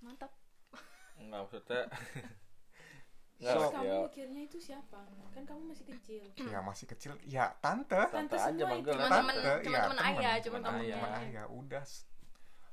[0.00, 0.30] mantap
[1.20, 1.82] Enggak maksudnya.
[1.84, 1.92] So-
[3.34, 3.96] Enggak, Terus kamu ya.
[4.08, 5.00] mikirnya itu siapa?
[5.34, 6.22] Kan kamu masih kecil.
[6.54, 9.04] ya masih kecil ya tante Tante Tante aja semua manggil ya.
[9.04, 10.06] Cuma teman temen.
[10.06, 10.96] ayah cuma Teman ayah.
[10.96, 11.84] Temen ayah udah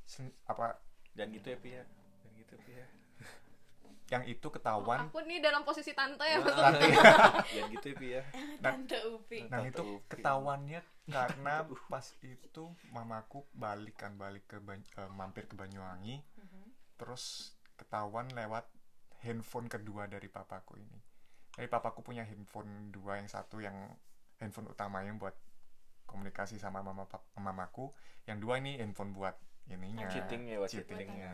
[0.05, 0.79] sen- apa
[1.13, 1.83] Jangan gitu ya, Pi ya.
[2.21, 2.85] Jangan gitu, Pi ya.
[4.11, 6.83] yang itu ketahuan aku nih dalam posisi tante ya Nah, Tante.
[7.47, 8.23] Jangan gitu ya, Pi ya.
[8.59, 9.39] Tante Upi.
[9.47, 10.09] nah Tante itu Upi.
[10.09, 11.53] ketahuannya karena
[11.87, 16.61] pas itu mamaku balik kan balik ke Ban- eh, mampir ke Banyuwangi Mhm.
[16.95, 18.67] terus ketahuan lewat
[19.19, 20.99] handphone kedua dari papaku ini
[21.51, 23.75] jadi papaku punya handphone dua yang satu yang
[24.37, 25.33] handphone utamanya buat
[26.05, 27.91] komunikasi sama mama mamaku
[28.23, 29.35] yang dua ini handphone buat
[29.67, 31.31] ininya Cheatingnya, buat cheatingnya.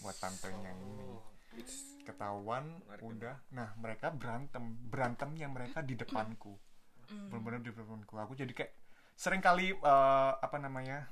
[0.00, 1.04] buat tantenya ini.
[1.06, 1.22] Oh,
[1.54, 3.36] it's ketahuan Menarik, udah.
[3.50, 6.58] Nah mereka berantem berantemnya mereka di depanku.
[7.04, 7.28] Hmm.
[7.28, 8.16] benar-benar di depanku.
[8.16, 8.72] Aku jadi kayak
[9.14, 11.04] sering kali eh, apa namanya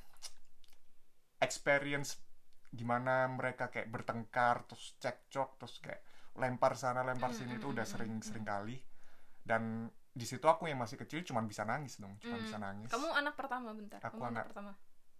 [1.39, 2.17] experience
[2.73, 6.01] gimana mereka kayak bertengkar terus cekcok terus kayak
[6.35, 8.81] lempar sana lempar sini itu udah sering sering kali
[9.45, 12.45] dan di situ aku yang masih kecil cuman bisa nangis dong cuman Hmm.
[12.47, 12.89] bisa nangis.
[12.89, 14.01] Kamu anak pertama bentar.
[14.01, 14.73] Aku kamu anak, anak- pertama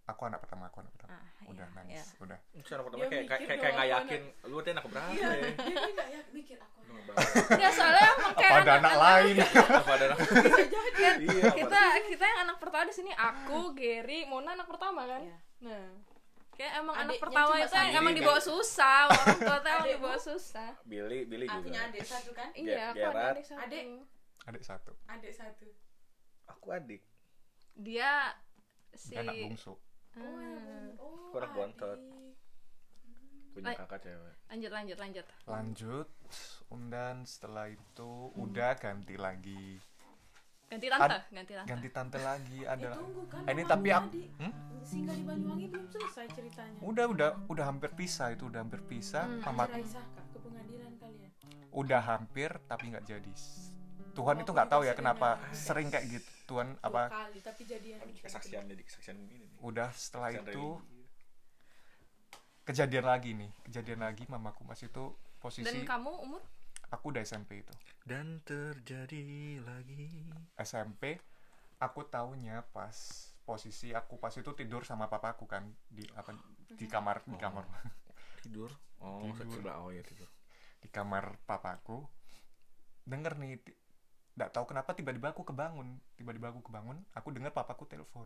[0.03, 2.19] aku anak pertama aku anak pertama ah, udah iya, nangis iya.
[2.19, 5.27] udah Secara pertama Dia kayak kayak kayak dong, nggak yakin lu tuh anak berapa Iya,
[5.31, 5.43] ya?
[5.55, 6.77] dia nggak ya mikir aku.
[6.83, 7.15] Anak?
[7.53, 9.35] Nggak, soalnya emang kayak apa ada anak lain
[9.73, 10.17] Apa ada anak?
[10.93, 15.21] Kan Iya, kita kita yang anak pertama di sini aku Gary Mona anak pertama kan
[15.23, 15.37] Iya.
[15.63, 15.85] nah
[16.53, 18.19] kayak emang anak pertama itu yang emang kan?
[18.19, 21.89] dibawa susah orang tua tuh emang dibawa susah Billy, Billy Ah, punya juga.
[21.89, 22.49] adik satu kan?
[22.53, 23.83] iya aku ada adik satu Adik.
[24.43, 25.67] adik satu Adik satu.
[26.45, 27.01] Aku adik.
[27.73, 28.35] dia
[28.93, 29.73] si anak bungsu
[30.13, 30.93] Oh, Hmm.
[30.93, 31.99] ya, oh, bontot.
[33.51, 34.33] Punya Lai- kakak cewek.
[34.47, 36.07] lanjut lanjut lanjut lanjut
[36.67, 39.77] undan setelah itu udah ganti lagi
[40.67, 43.45] ganti tante Ad- ganti tante ganti tante lagi Eh, ada tunggu kan.
[43.45, 44.29] ini Mama tapi aku adik.
[44.35, 44.53] Hmm?
[44.83, 46.79] Singgah di Banyuwangi belum selesai ceritanya.
[46.81, 49.41] udah udah udah hampir pisah itu udah hampir pisah Hmm.
[50.01, 51.29] Kak, ke pengadilan kalian.
[51.71, 53.33] udah hampir tapi nggak jadi
[54.11, 57.01] Tuhan Oh, itu nggak tahu ya kenapa sering kayak gitu Tuhan Dua apa?
[57.09, 57.99] kali tapi jadian.
[58.13, 59.49] Kesaksian jadi kesaksian ini nih.
[59.59, 61.01] udah setelah Kesaksian itu religi.
[62.63, 66.41] kejadian lagi nih kejadian lagi mamaku masih itu dan posisi kamu umur?
[66.89, 67.73] Aku udah SMP itu.
[68.05, 69.23] Dan terjadi
[69.59, 70.23] lagi.
[70.55, 71.17] SMP
[71.77, 72.95] aku taunya pas
[73.43, 76.31] posisi aku pas itu tidur sama papaku kan di apa
[76.69, 77.65] di kamar di kamar.
[78.39, 78.71] Tidur?
[78.99, 79.59] Oh Tidur.
[79.59, 80.29] sebelah oh ya tidur.
[80.79, 82.03] Di kamar papaku.
[83.03, 83.59] Denger nih
[84.33, 85.99] nggak tahu kenapa tiba-tiba aku kebangun.
[86.17, 88.25] Tiba-tiba aku kebangun aku dengar papaku telepon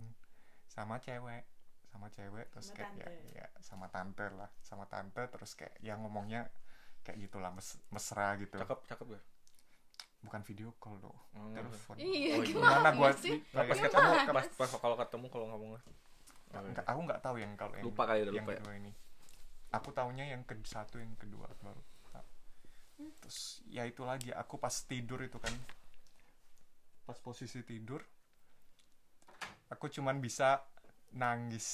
[0.68, 1.44] sama cewek
[1.88, 3.32] sama cewek terus Sama kayak ya, tante.
[3.34, 6.52] ya sama tante lah sama tante terus kayak yang ngomongnya
[7.02, 8.60] kayak gitulah mes- mesra gitu.
[8.60, 9.22] Cakep cakep ya?
[10.18, 11.96] Bukan video call loh Oh, telepon.
[11.96, 13.40] Iya, Oh, gimana, gimana gua sih?
[13.40, 15.70] di- Nah, pas ketemu pas, pas kalau ketemu kalau ngomong
[16.48, 18.60] Nggak, aku nggak tahu yang kalau yang Lupa kali udah yang lupa ya.
[18.64, 18.92] kedua ini.
[19.72, 21.84] Aku taunya yang ke satu yang kedua baru.
[22.12, 22.28] Tahu.
[23.22, 25.54] terus ya itu lagi aku pas tidur itu kan
[27.08, 28.04] pas posisi tidur
[29.70, 30.64] aku cuman bisa
[31.14, 31.68] nangis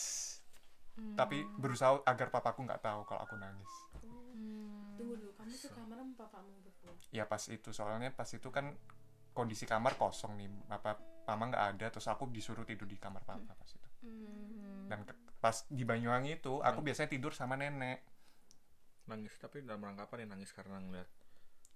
[0.93, 1.17] Hmm.
[1.17, 3.65] tapi berusaha agar papaku nggak tahu kalau aku nangis
[4.05, 4.93] Hmm.
[4.93, 6.93] Tunggu dulu, kamu ke kamar sama papamu berdua.
[7.09, 8.77] ya pas itu soalnya pas itu kan
[9.33, 13.57] kondisi kamar kosong nih apa mama nggak ada terus aku disuruh tidur di kamar papa
[13.57, 14.85] pas itu Hmm.
[14.85, 18.05] dan ke- pas di Banyuwangi itu aku biasanya tidur sama nenek
[19.09, 21.09] nangis tapi dalam rangka apa nih nangis karena ngeliat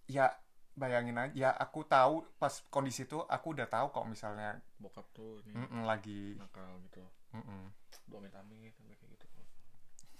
[0.05, 0.29] ya
[0.77, 5.41] bayangin aja ya aku tahu pas kondisi itu aku udah tahu kok misalnya bokap tuh
[5.49, 7.01] ini mm-mm, lagi nakal gitu.
[7.33, 7.73] Mm-mm.
[8.07, 9.25] dua amit kayak gitu.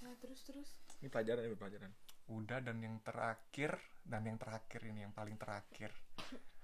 [0.02, 0.70] Nah, terus terus.
[1.02, 1.92] ini pelajaran ini pelajaran.
[2.34, 5.94] Udah dan yang terakhir dan yang terakhir ini yang paling terakhir.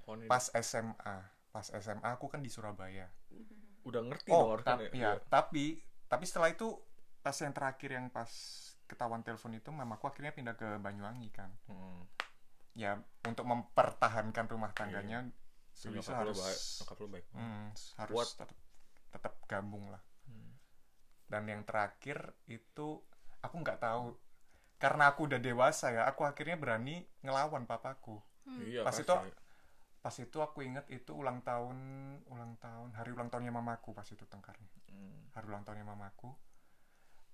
[0.10, 0.25] Oh, ini.
[0.27, 1.17] Pas SMA
[1.53, 3.06] pas SMA aku kan di Surabaya.
[3.88, 5.77] Udah ngerti oh dong tap- harusnya ya tapi
[6.10, 6.71] tapi setelah itu
[7.19, 8.32] pas yang terakhir yang pas
[8.88, 12.03] ketahuan telepon itu mamaku akhirnya pindah ke Banyuwangi kan Hmm.
[12.73, 15.29] Ya untuk mempertahankan rumah tangganya
[15.73, 17.65] Jadi sebisa harus baik lu baik hmm,
[17.97, 18.27] harus Kuat.
[18.36, 18.49] tetap
[19.09, 20.55] tetap gabung lah Hmm.
[21.27, 22.15] dan yang terakhir
[22.47, 23.03] itu
[23.39, 24.15] aku nggak tahu
[24.79, 28.23] karena aku udah dewasa ya aku akhirnya berani ngelawan papaku
[28.63, 29.03] iya Pas pasti.
[29.03, 29.13] itu
[29.99, 31.75] pas itu aku inget itu ulang tahun
[32.27, 35.27] ulang tahun hari ulang tahunnya mamaku pas itu tengkarnya Hmm.
[35.33, 36.31] hari ulang tahunnya mamaku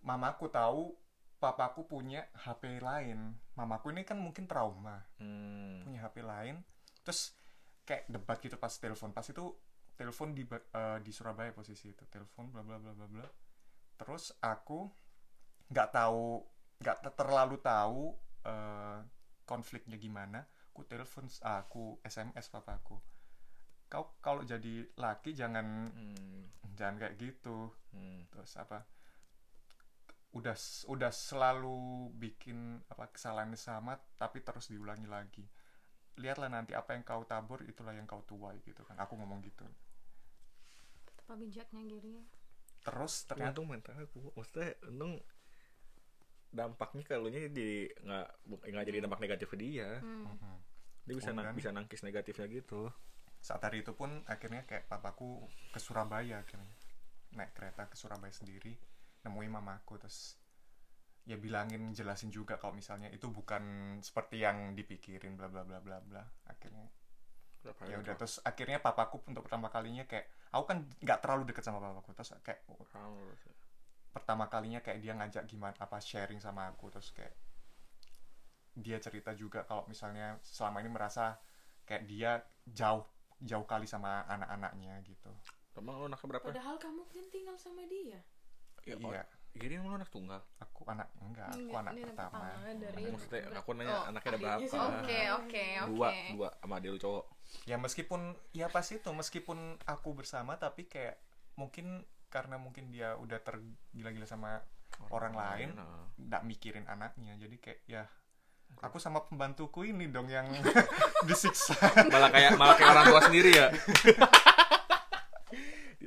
[0.02, 0.96] mamaku tahu
[1.40, 3.34] papaku punya HP lain.
[3.56, 5.00] Mamaku ini kan mungkin trauma.
[5.18, 5.82] Hmm.
[5.88, 6.62] punya HP lain.
[7.08, 7.34] Terus
[7.88, 9.16] kayak debat gitu pas telepon.
[9.16, 9.56] Pas itu
[9.96, 12.04] telepon di eh, di Surabaya posisi itu.
[12.12, 13.28] Telepon bla bla bla bla bla.
[13.98, 14.92] Terus aku
[15.72, 16.44] nggak tahu
[16.80, 18.04] nggak te- terlalu tahu
[18.46, 19.00] eh,
[19.48, 22.96] konfliknya gimana aku telepon aku SMS papaku.
[23.90, 26.46] Kau kalau jadi laki jangan Hmm.
[26.76, 27.74] jangan kayak gitu.
[27.92, 28.30] Hmm.
[28.30, 28.86] terus apa
[30.30, 30.54] udah
[30.86, 35.46] udah selalu bikin apa kesalahan yang sama tapi terus diulangi lagi.
[36.20, 39.00] Lihatlah nanti apa yang kau tabur itulah yang kau tuai gitu kan.
[39.02, 39.66] Aku ngomong gitu.
[41.26, 42.26] Apa bijaknya Giri ya?
[42.80, 45.20] terus ternyata untung mental aku maksudnya untung
[46.50, 48.28] dampaknya kalau nya di nggak
[48.72, 50.00] nggak jadi dampak negatif ke dia.
[50.02, 50.26] Hmm.
[50.26, 50.58] Mhm.
[51.04, 52.86] dia bisa nang- bisa nangkis negatifnya gitu.
[53.42, 55.42] Saat hari itu pun akhirnya kayak papaku
[55.74, 56.70] ke Surabaya akhirnya.
[57.34, 58.78] Naik kereta ke Surabaya sendiri
[59.26, 60.40] nemuin mamaku terus
[61.28, 66.02] ya bilangin jelasin juga kalau misalnya itu bukan seperti yang dipikirin bla bla bla bla
[66.02, 66.90] bla akhirnya
[67.60, 71.64] Berapa ya udah terus akhirnya papaku untuk pertama kalinya kayak aku kan nggak terlalu deket
[71.68, 72.64] sama papaku terus kayak
[73.44, 73.54] sih.
[74.16, 77.36] pertama kalinya kayak dia ngajak gimana apa sharing sama aku terus kayak
[78.80, 81.36] dia cerita juga kalau misalnya selama ini merasa
[81.84, 83.04] kayak dia jauh
[83.44, 85.30] jauh kali sama anak-anaknya gitu
[85.80, 86.46] Emang lu anaknya berapa?
[86.52, 88.20] Padahal kamu kan tinggal sama dia.
[88.90, 89.24] Ya, iya
[89.60, 90.42] Jadi emang lu anak tunggal?
[90.62, 94.30] aku anak enggak aku Enggak, anak ini pertama pertama dari Maksudnya aku nanya oh, anaknya
[94.30, 94.62] ada berapa?
[94.64, 95.90] Oke, oke, oke.
[95.92, 97.26] Dua, dua sama adik lu cowok.
[97.66, 98.22] ya meskipun
[98.54, 99.58] ya pas itu meskipun
[99.90, 101.18] aku bersama tapi kayak
[101.58, 104.62] mungkin karena mungkin dia udah tergila-gila sama
[105.10, 106.06] orang lain nah.
[106.22, 108.04] nggak mikirin anaknya jadi kayak ya
[108.86, 110.46] aku sama pembantuku ini dong yang
[111.28, 111.74] disiksa
[112.14, 113.68] Malah kayak malah kayak orang tua sendiri ya.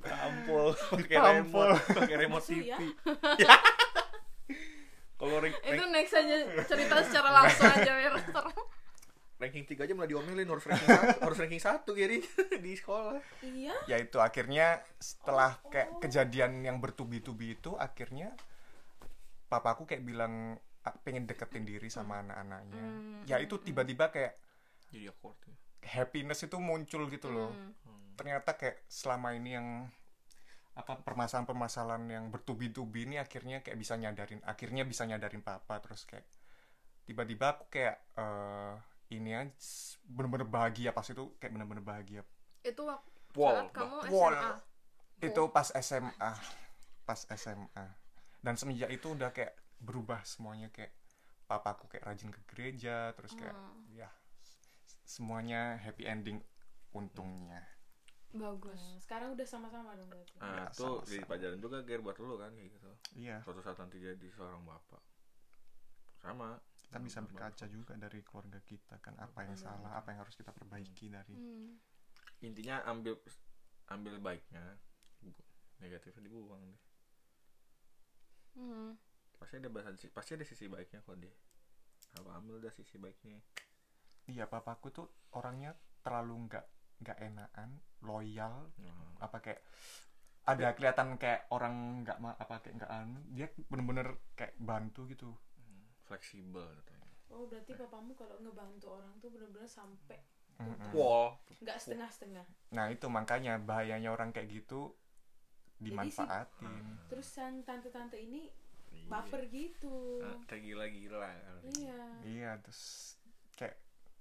[0.03, 2.67] Ditampol, pakai remote, pakai remote TV.
[3.43, 3.57] ya?
[5.15, 6.35] Kalau rank, Itu next aja
[6.67, 7.93] cerita secara langsung aja
[8.27, 8.55] serem.
[9.39, 12.17] ranking 3 aja malah diomelin harus ranking 1, harus ranking 1 jadi
[12.59, 13.19] di sekolah.
[13.43, 13.75] Iya.
[13.87, 18.31] ya itu akhirnya setelah kayak kejadian yang bertubi-tubi itu akhirnya
[19.45, 24.39] papaku kayak bilang "Ah, pengen deketin diri sama anak-anaknya Hmm, ya itu tiba-tiba kayak
[24.89, 25.55] Jadi awkward ya.
[25.93, 27.75] happiness itu muncul gitu loh Hmm.
[28.19, 29.69] Ternyata kayak selama ini yang
[30.73, 36.25] apa permasalahan-permasalahan yang bertubi-tubi ini akhirnya kayak bisa nyadarin akhirnya bisa nyadarin papa terus kayak
[37.05, 38.75] tiba-tiba aku kayak eh,
[39.13, 39.53] ini aja
[40.09, 42.25] bener-bener bahagia pas itu kayak bener-bener bahagia
[42.65, 44.33] Itu waktu Wow, saat kamu Wow.
[44.33, 44.53] SMA.
[45.23, 46.31] itu pas SMA
[47.05, 47.87] pas SMA
[48.41, 50.93] dan semenjak itu udah kayak berubah semuanya kayak
[51.45, 53.93] papaku kayak rajin ke gereja terus kayak Hmm.
[53.93, 54.09] ya
[55.05, 56.41] semuanya happy ending
[56.93, 57.61] untungnya
[58.33, 58.81] Bagus.
[58.81, 60.33] Nah, sekarang udah sama-sama dong berarti.
[60.41, 61.05] Nah, Ya, itu sama-sama.
[61.05, 62.91] jadi pelajaran juga Ger buat lu kan kayak gitu.
[63.15, 65.03] iya Suatu saat nanti jadi seorang bapak.
[66.17, 66.57] Sama.
[66.83, 69.65] kita bisa Sama berkaca juga dari keluarga kita kan apa yang Benar.
[69.65, 71.81] salah apa yang harus kita perbaiki dari Hmm.
[72.45, 73.17] intinya ambil
[73.89, 74.77] ambil baiknya
[75.81, 76.81] negatifnya dibuang deh
[78.53, 78.93] Hmm.
[79.41, 81.33] pasti ada bahasa pasti ada sisi baiknya kok deh
[82.21, 83.41] apa ambil dah sisi baiknya
[84.29, 85.73] iya papaku tuh orangnya
[86.05, 86.67] terlalu nggak
[87.03, 87.71] nggak enakan
[88.03, 89.63] loyal Nah, apa kayak
[90.43, 95.31] ada kelihatan kayak orang nggak ma- apa kayak nggak anu dia bener-bener kayak bantu gitu.
[95.59, 97.11] Hmm, fleksibel katanya.
[97.31, 100.19] Oh berarti papamu kalau ngebantu orang tuh bener-bener sampai
[100.95, 102.47] wow nggak setengah-setengah.
[102.75, 104.95] Nah itu makanya bahayanya orang kayak gitu
[105.79, 106.99] dimanfaatin.
[107.11, 108.51] terus yang tante-tante ini
[108.93, 109.09] Iya.
[109.09, 110.21] baper gitu.
[110.21, 111.33] Ah, kayak gila-gila.
[111.65, 112.01] Iya.
[112.23, 113.17] Iya terus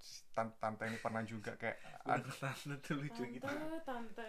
[0.01, 3.45] kayak tan- tante ini pernah juga kayak Ada ad- tante tuh lucu gitu.
[3.45, 4.25] Tante tante.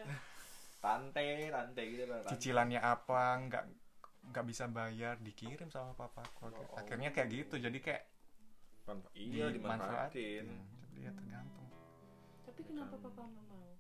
[0.79, 2.31] Tante tante gitu lah tante.
[2.31, 3.65] cicilannya apa nggak
[4.25, 6.47] nggak bisa bayar dikirim sama papaku.
[6.47, 6.79] Ya Allah.
[6.79, 8.03] akhirnya kayak gitu jadi kayak
[8.83, 10.47] Manfa- iya dimanfaatin.
[10.85, 11.69] jadi ya tergantung.
[12.43, 13.79] Tapi kenapa papamu mau?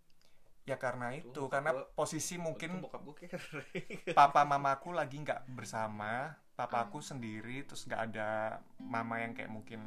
[0.63, 3.67] Ya karena itu Tuh, karena gua- posisi mungkin bokap gue kere
[4.15, 7.09] papa mamaku lagi nggak bersama papaku Hmm.
[7.11, 8.31] sendiri terus nggak ada
[8.79, 9.83] mama yang kayak mungkin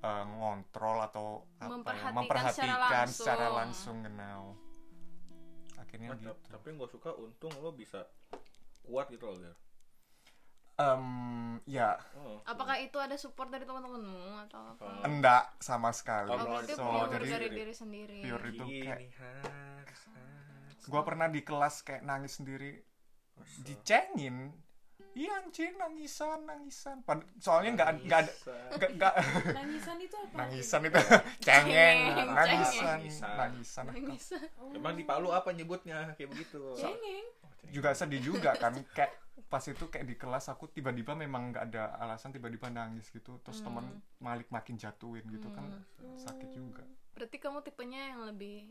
[0.00, 3.58] eh, ngontrol atau apa ya, Memperhatikan memperhatikan secara secara langsung.
[3.58, 4.42] langsung genau
[5.76, 8.04] akhirnya Nah, gitu tapi gue suka untung lo bisa
[8.82, 9.56] kuat gitu loh.
[10.76, 11.06] Em,
[11.64, 14.84] ya Oh, Apakah itu ada support dari teman-temanmu atau apa?
[14.84, 15.02] Oh.
[15.04, 18.18] enggak sama sekali Oh, Oh, berarti so, pure jadi dari diri sendiri.
[18.22, 20.82] pure itu Gini kayak harus harus.
[20.86, 22.78] gua pernah di kelas kayak nangis sendiri
[23.58, 24.54] dicengin
[25.18, 28.32] iya anjing nangisan nangisan Pad- soalnya nggak nggak ada
[28.78, 29.14] nggak nggak
[29.50, 30.98] nangisan itu apa nangisan itu
[31.42, 32.98] cengeng Cengeng, nangisan
[33.34, 34.26] nangisan Nangis.
[34.56, 36.62] Oh, Emang di Palu apa nyebutnya kayak begitu?
[36.78, 37.74] cengeng Oh, cengeng.
[37.74, 39.10] juga sedih juga kan kayak
[39.46, 43.58] pas itu kayak di kelas aku tiba-tiba memang nggak ada alasan tiba-tiba nangis gitu terus
[43.58, 43.66] Hmm.
[43.74, 43.86] temen
[44.18, 45.66] malik makin jatuhin gitu kan
[46.16, 48.70] sakit juga Berarti kamu tipenya yang lebih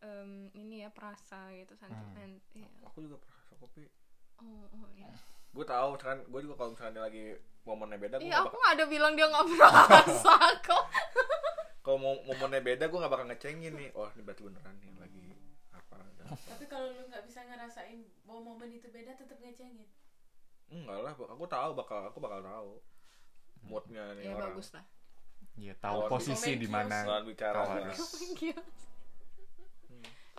[0.00, 2.42] em, ini ya perasa gitu sentimen.
[2.52, 2.66] Iya.
[2.84, 3.86] Aku juga pernah kopi.
[4.38, 5.10] Oh, oh iya.
[5.50, 7.24] Gue tahu misalkan gue juga kalau misalnya dia lagi
[7.62, 10.34] momennya beda, gue Iya, aku nggak ada bilang dia nggak perasa
[10.66, 10.84] kok.
[11.80, 13.88] kalau mau momennya beda gue nggak bakal ngecengin nih.
[13.92, 15.24] Oh ini berarti beneran nih lagi
[15.70, 15.96] apa?
[16.16, 19.86] Dan, tapi kalau lu nggak bisa ngerasain bahwa momen itu beda tetap ngecengin
[20.64, 22.70] enggak lah, aku tahu bakal aku bakal tahu
[23.62, 24.52] moodnya nih Ya orang.
[24.52, 24.84] bagus lah.
[25.54, 27.84] Iya tahu posisi di mana Lawan bicara kawan.
[27.84, 27.96] lah.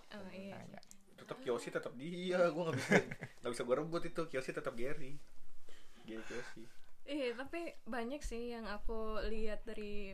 [0.08, 0.60] Oh iya.
[1.26, 2.94] Tetap Kiyoshi tetap dia gue nggak bisa
[3.42, 5.18] nggak bisa gue rebut itu Kiyoshi tetap Gary.
[6.06, 6.62] Gary Kiyoshi.
[7.06, 10.10] Iya, tapi banyak sih yang aku lihat dari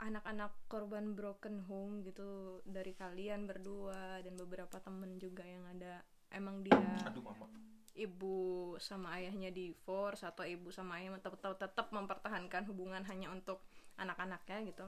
[0.00, 6.04] anak-anak korban broken home gitu dari kalian berdua dan beberapa temen juga yang ada.
[6.28, 7.46] Emang dia aduh mama.
[7.94, 13.62] ibu sama ayahnya divorce atau ibu sama ayahnya tetap tetap, tetap mempertahankan hubungan hanya untuk
[13.96, 14.86] anak-anaknya gitu.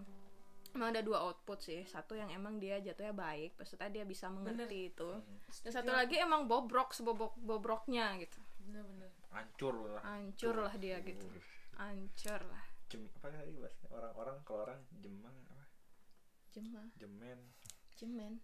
[0.76, 1.80] Emang ada dua output sih.
[1.88, 5.10] Satu yang emang dia jatuhnya baik, maksudnya dia bisa mengerti itu.
[5.64, 8.36] Dan satu lagi emang bobrok sebobok bobroknya gitu.
[8.66, 11.24] bener-bener hancur lah Hancur lah dia gitu.
[11.78, 12.64] Hancur lah.
[12.86, 15.64] Jem, apa tadi bahasanya orang-orang kalau orang jemang apa
[16.54, 17.38] Jema, jemen
[17.98, 18.38] jemen.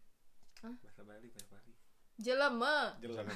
[0.62, 1.72] bahasa Bali bahasa Bali
[2.18, 2.76] Jelema.
[2.98, 3.34] jelema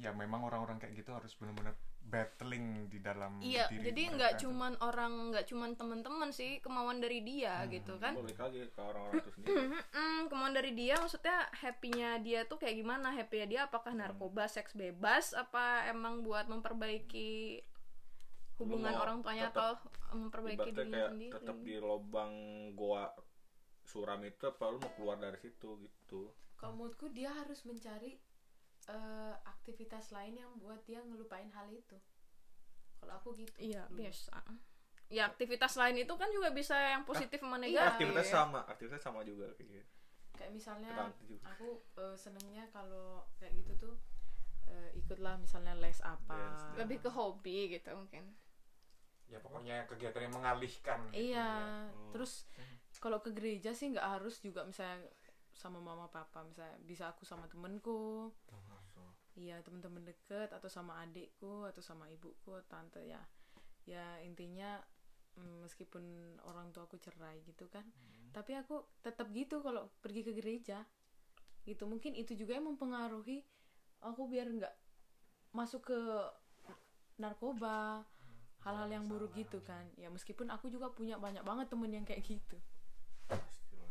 [0.00, 4.74] ya memang orang-orang kayak gitu harus benar-benar battling di dalam Iya, diri jadi nggak cuman
[4.80, 8.16] orang, nggak cuman teman-teman sih, kemauan dari dia gitu kan.
[8.16, 9.54] balik lagi ke orang-orang itu sendiri
[10.30, 13.10] kemauan dari dia maksudnya happy-nya dia tuh kayak gimana?
[13.10, 17.62] Happy-nya dia apakah narkoba, seks bebas apa emang buat memperbaiki
[18.58, 21.32] hubungan orang tuanya tetap- atau memperbaiki dirinya kayak sendiri?
[21.32, 22.32] tetap di lubang
[22.74, 23.08] goa
[23.82, 28.20] suram itu apa lu mau keluar dari situ gitu kalau menurutku dia harus mencari
[28.90, 31.94] eh, aktivitas lain yang buat dia ngelupain hal itu
[32.96, 34.02] kalau aku gitu Iya, dulu.
[34.02, 34.34] biasa.
[35.08, 37.62] Ya aktivitas lain itu kan juga bisa yang positif sama Iya.
[37.88, 37.92] negatif.
[37.96, 39.90] aktivitas sama aktivitas sama juga kayak gitu
[40.32, 41.12] kayak misalnya
[41.44, 43.94] aku eh, senengnya kalau kayak gitu tuh
[44.66, 46.64] eh, ikutlah misalnya les apa dance.
[46.76, 48.24] Lebih ke hobi gitu mungkin.
[49.26, 51.86] ya pokoknya kegiatan yang mengalihkan gitu iya ya.
[51.86, 52.10] Oh.
[52.10, 52.50] terus
[52.98, 55.06] kalau ke gereja sih nggak harus juga misalnya
[55.52, 58.34] sama mama papa misalnya bisa aku sama temenku
[59.40, 63.24] iya teman-teman deket atau sama adikku atau sama ibuku tante ya.
[63.88, 64.76] Ya intinya
[65.40, 66.04] mm, meskipun
[66.44, 67.88] orang tua aku cerai gitu kan
[68.30, 70.86] tapi aku tetap gitu kalau pergi ke gereja.
[71.66, 73.42] Gitu mungkin itu juga yang mempengaruhi
[74.00, 74.74] aku biar nggak
[75.50, 76.00] masuk ke
[77.20, 78.06] narkoba
[78.64, 79.82] hal-hal yang buruk gitu kan.
[79.98, 82.56] Ya meskipun aku juga punya banyak banget temen yang kayak gitu.
[83.74, 83.90] Iya.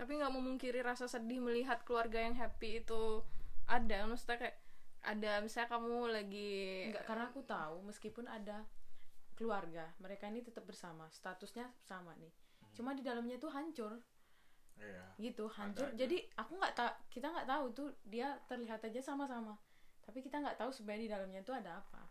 [0.00, 3.20] Tapi nggak memungkiri rasa sedih melihat keluarga yang happy itu
[3.66, 4.06] ada.
[4.06, 4.56] Maksudnya kayak
[5.06, 6.52] ada misalnya kamu lagi
[6.90, 8.66] Enggak, karena aku tahu meskipun ada
[9.36, 12.32] keluarga, mereka ini tetap bersama, statusnya sama nih.
[12.74, 14.02] Cuma di dalamnya tuh hancur.
[14.76, 15.08] Iya.
[15.16, 19.56] gitu hancur Ada jadi aku nggak tak kita nggak tahu tuh dia terlihat aja sama-sama
[20.04, 22.04] tapi kita nggak tahu sebenarnya di dalamnya itu ada apa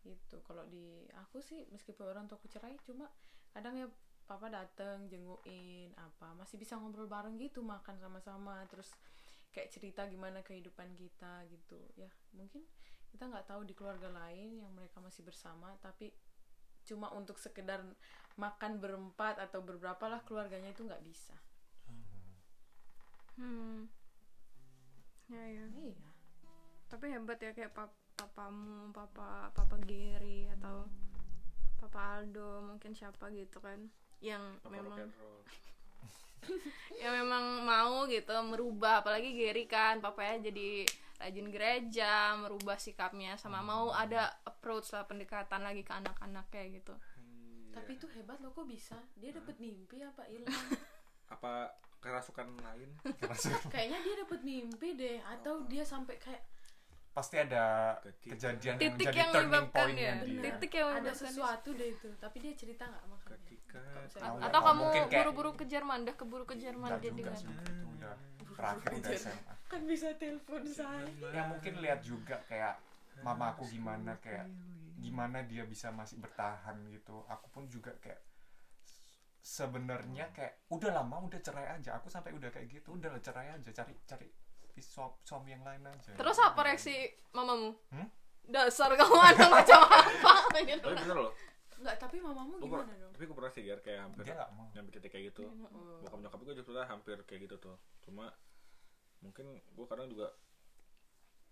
[0.00, 3.12] gitu kalau di aku sih meskipun orang tuaku cerai cuma
[3.52, 3.86] kadang ya
[4.24, 8.88] papa dateng jenguin apa masih bisa ngobrol bareng gitu makan sama-sama terus
[9.50, 12.10] kayak cerita gimana kehidupan kita gitu ya.
[12.34, 12.62] Mungkin
[13.10, 16.14] kita nggak tahu di keluarga lain yang mereka masih bersama tapi
[16.86, 17.82] cuma untuk sekedar
[18.38, 21.36] makan berempat atau berberapa lah keluarganya itu nggak bisa.
[23.36, 23.90] Hmm.
[25.30, 25.66] Ya ya.
[25.70, 26.08] Iya.
[26.90, 30.84] Tapi hebat ya kayak pap papamu papa papa Gary atau
[31.80, 33.88] papa Aldo mungkin siapa gitu kan
[34.20, 35.40] yang Apa rock memang and roll.
[36.96, 39.00] Yang memang mau gitu merubah.
[39.00, 40.84] Apalagi Gary kan papanya jadi
[41.20, 46.96] rajin gereja merubah sikapnya sama mau ada approach lah pendekatan lagi ke anak-anak kayak gitu.
[46.96, 47.76] Iya.
[47.76, 48.96] Tapi itu hebat loh kok bisa.
[49.20, 50.48] Dia dapet mimpi apa hilang?
[51.34, 52.90] apa kerasukan lain?
[53.72, 56.40] Kayaknya dia dapet mimpi deh atau dia sampai kayak
[57.10, 60.40] pasti ada Ketika- kejadian yang titik jadi yang turning ya dia.
[60.46, 62.08] titik yang ada sesuatu deh itu.
[62.16, 63.49] Tapi dia cerita nggak makanya?
[64.10, 64.36] Tahu.
[64.42, 68.14] atau kamu buru-buru ke Jerman dah keburu ke Jerman jadi juga kan sih itu udah
[68.58, 71.06] terakhir udah SMA Kan bisa telepon saya.
[71.30, 72.74] ya mungkin lihat juga kayak
[73.22, 74.50] mamaku gimana kayak
[74.98, 77.22] gimana dia bisa masih bertahan gitu.
[77.30, 78.18] Aku pun juga kayak
[79.40, 81.96] sebenarnya kayak udah lama udah cerai aja.
[82.02, 84.28] Aku sampai udah kayak gitu udah lah cerai aja cari cari
[84.76, 86.12] suami, suami yang lain aja.
[86.18, 86.94] Terus apa reaksi
[87.30, 87.70] mamamu?
[87.94, 88.08] Hmm?
[88.50, 90.34] dasar kamu anak macam apa?
[90.50, 91.30] Tapi bener loh.
[91.78, 93.09] Enggak, tapi mamamu gimana dong?
[93.20, 95.44] Tapi gue pernah sih Gar, kayak hampir dia nggak mau nyampe titik kayak gitu.
[95.44, 96.00] Oh.
[96.00, 97.76] bokap nyokap gue juga hampir kayak gitu tuh.
[98.00, 98.32] Cuma
[99.20, 100.32] mungkin gue kadang juga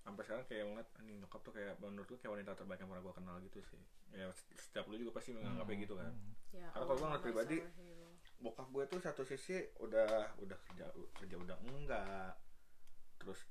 [0.00, 3.04] sampai sekarang kayak ngeliat anjing nyokap tuh kayak menurut gue kayak wanita terbaik yang pernah
[3.04, 3.84] gue kenal gitu sih.
[4.16, 6.12] Ya setiap lu juga pasti menganggapnya gitu kan.
[6.56, 7.56] Ya, Karena kalau gua Allah, ngeliat pribadi,
[8.40, 10.88] bokap gue tuh satu sisi udah udah kerja
[11.20, 12.32] kerja udah enggak.
[13.20, 13.44] Terus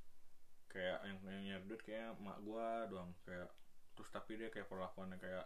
[0.74, 3.14] kayak yang yang nyari duit kayak mak gue doang.
[3.22, 3.54] Kayak
[3.94, 5.46] terus tapi dia kayak perlakuannya kayak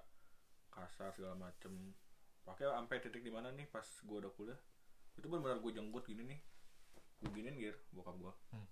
[0.72, 1.92] kasar segala macem
[2.42, 4.60] pakai sampai titik di mana nih pas gue udah kuliah?
[5.18, 6.40] Itu benar-benar gue jenggut gini nih.
[7.22, 8.68] Gue giniin gir bokap gue Hmm.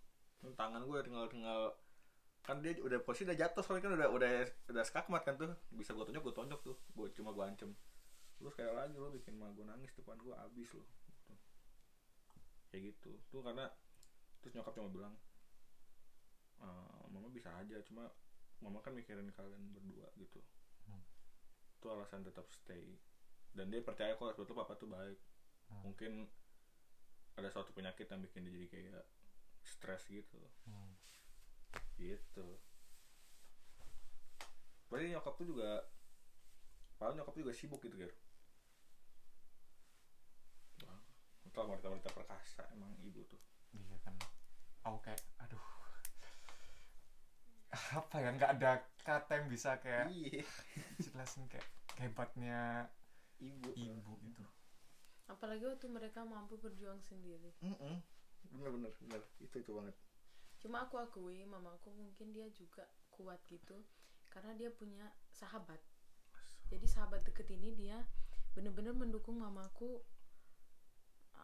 [0.56, 1.62] tangan gue tinggal tinggal
[2.40, 4.32] kan dia udah posisi udah jatuh soalnya kan udah udah
[4.72, 5.54] udah skakmat kan tuh.
[5.70, 6.78] Bisa gue tonjok gue tonjok tuh.
[6.96, 7.72] Gue cuma gue ancem.
[8.40, 10.84] Lu sekali lagi lo bikin mah gue nangis depan gue abis lo.
[10.84, 11.34] Gitu.
[12.70, 13.12] kayak gitu.
[13.30, 13.66] Tuh karena
[14.40, 15.14] terus nyokap cuma bilang
[16.60, 18.08] "Eh, mama bisa aja cuma
[18.60, 20.40] mama kan mikirin kalian berdua gitu.
[20.86, 21.04] Hmm.
[21.80, 23.00] itu alasan tetap stay
[23.54, 25.20] dan dia percaya kok sebetulnya papa tuh baik.
[25.70, 25.86] Hmm.
[25.86, 26.26] mungkin
[27.38, 29.06] ada suatu penyakit yang bikin dia jadi kayak
[29.62, 30.42] stres gitu.
[30.66, 30.98] Hmm.
[32.02, 32.58] gitu.
[34.90, 35.86] Berarti nyokap tuh juga
[36.98, 37.96] padahal nyokap tuh juga sibuk gitu
[40.84, 41.00] Wah,
[41.46, 43.40] Entah wanita-wanita perkasa emang ibu tuh?
[43.78, 44.18] Iya kan.
[44.90, 45.66] Aku kayak aduh.
[48.02, 50.44] Apa ya nggak ada kata yang bisa kayak iya.
[50.98, 51.66] jelasin kayak
[52.02, 52.90] hebatnya
[53.40, 54.46] ibu ibu itu
[55.30, 57.54] Apalagi waktu mereka mampu berjuang sendiri.
[57.62, 58.02] Mm-mm.
[58.50, 59.94] bener bener bener itu itu banget
[60.60, 62.84] Cuma aku akui mamaku mungkin dia juga
[63.16, 63.80] kuat gitu
[64.28, 65.80] karena dia punya sahabat.
[66.70, 68.04] Jadi sahabat deket ini dia
[68.54, 70.04] bener-bener mendukung mamaku.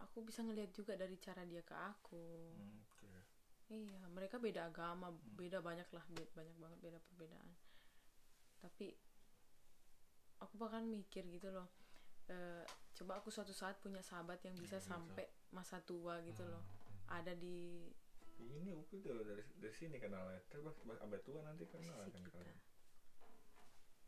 [0.03, 2.51] Aku bisa ngeliat juga dari cara dia ke aku.
[2.59, 3.11] Hmm, oke.
[3.71, 7.51] Iya, mereka beda agama, beda banyak lah, banyak banget beda perbedaan.
[8.59, 8.93] Tapi
[10.43, 11.71] aku bahkan mikir gitu loh.
[12.29, 12.63] Eh,
[12.95, 16.63] coba aku suatu saat punya sahabat yang bisa Iya, sampai masa tua gitu loh.
[16.63, 17.21] Hmm.
[17.21, 17.85] Ada di
[18.35, 22.35] ini Upi tuh dari dari sini kenalnya terus abad tua nanti kenal kan kita.
[22.35, 22.57] kalian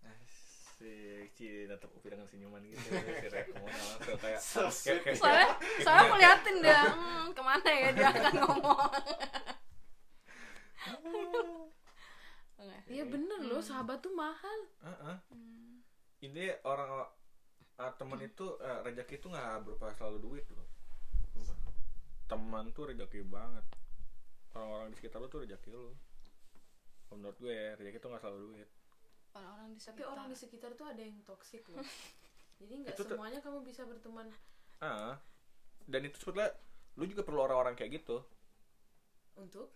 [0.07, 4.39] Asik, Ci, tetap Upi dengan senyuman gitu si Rekmo langsung kayak
[5.19, 5.47] soalnya
[5.83, 8.79] soalnya aku liatin dia hmm, ke mana ya dia akan ngomong.
[12.87, 14.59] Iya bener loh, sahabat tuh mahal.
[14.79, 15.83] Hmm.
[16.23, 17.03] ini orang
[17.77, 20.67] ah, teman itu eh, rezeki itu nggak berupa selalu duit loh.
[22.27, 23.65] Teman tuh rezeki banget.
[24.57, 25.93] Orang-orang di sekitar lu tuh rezeki lu.
[27.13, 28.69] Menurut gue rezeki tuh nggak selalu duit.
[29.37, 30.11] Orang-orang di Tapi sekitar.
[30.11, 31.85] orang di sekitar tuh ada yang toksik loh.
[32.59, 34.27] Jadi nggak Itu semuanya kamu bisa berteman.
[34.81, 35.21] Ah
[35.87, 36.51] dan itu sebetulnya
[36.99, 38.19] lu juga perlu orang-orang kayak gitu.
[39.39, 39.71] Untuk.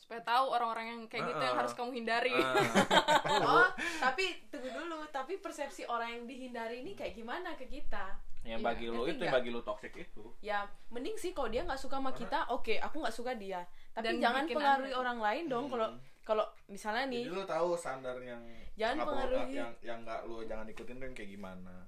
[0.00, 2.56] Supaya tahu orang-orang yang kayak gitu yang harus kamu hindari Ah,
[3.60, 3.68] Oh,
[4.00, 5.04] tapi tunggu dulu.
[5.06, 8.16] Tapi persepsi orang yang dihindari ini kayak gimana ke kita?
[8.40, 11.46] yang Iya, bagi lu ngerti itu yang bagi lu toxic itu Ya mending sih kalau
[11.46, 13.60] dia nggak suka sama kita, oke, aku nggak suka dia.
[13.92, 14.96] Tapi Dan jangan pengaruhi aneh.
[14.96, 15.68] orang lain dong.
[15.68, 16.00] Kalau Hmm.
[16.22, 18.40] kalau misalnya nih, jadi lu tahu standar yang
[18.72, 19.52] Jangan pengaruhi.
[19.52, 21.84] yang yang nggak lu jangan ikutin tuh yang kayak gimana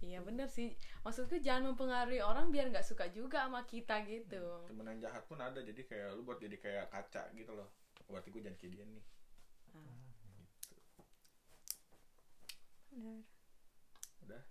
[0.00, 4.86] iya bener sih maksudku jangan mempengaruhi orang biar nggak suka juga sama kita gitu temen
[4.88, 7.68] yang jahat pun ada jadi kayak lu buat jadi kayak kaca gitu loh
[8.06, 9.04] berarti gue jangan kayak dia nih
[12.88, 13.20] Benar.
[14.24, 14.42] udah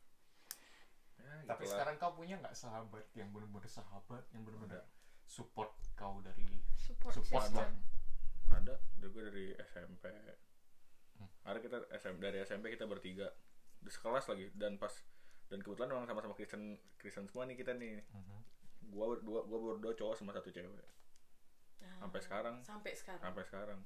[1.18, 1.72] ya, Tapi gitulah.
[1.74, 4.88] sekarang kau punya nggak sahabat yang benar-benar sahabat yang benar-benar Ada.
[5.26, 7.60] support kau dari Support, Support system.
[7.60, 8.56] lah.
[8.56, 10.06] ada dari gue dari SMP
[11.18, 11.26] Hmm.
[11.44, 13.26] ada kita SM, dari SMP kita bertiga
[13.76, 14.94] di sekelas lagi dan pas
[15.48, 16.64] dan kebetulan memang sama-sama Kristen
[16.98, 18.04] Kristen semua nih kita nih.
[18.12, 18.38] Mhm.
[18.88, 20.88] gua berdua gua berdua cowok sama satu cewek.
[21.78, 22.56] Nah, sampai sekarang.
[22.64, 23.22] sampai sekarang.
[23.24, 23.80] Sampai sekarang.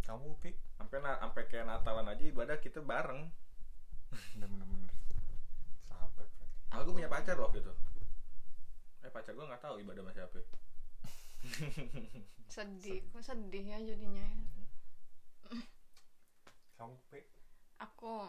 [0.00, 0.50] Kamu pi?
[0.76, 3.30] Sampai na- sampai kayak Natalan aja ibadah kita bareng.
[4.36, 4.66] Benar-benar
[5.86, 6.74] sahabat berarti.
[6.74, 7.70] aku punya pacar loh gitu
[9.00, 10.38] eh pacar gua nggak tahu ibadah sama siapa.
[12.52, 14.20] Sedih, kok sedih ya jadinya.
[14.20, 14.36] ya.
[16.76, 17.20] kamu pi?
[17.78, 18.28] Aku,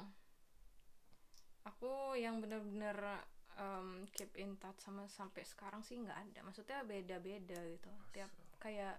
[1.64, 3.22] aku yang benar-benar
[3.55, 6.39] em, keep in touch sama sampai sekarang sih nggak ada.
[6.41, 7.89] Maksudnya beda-beda gitu.
[8.12, 8.97] Tiap kayak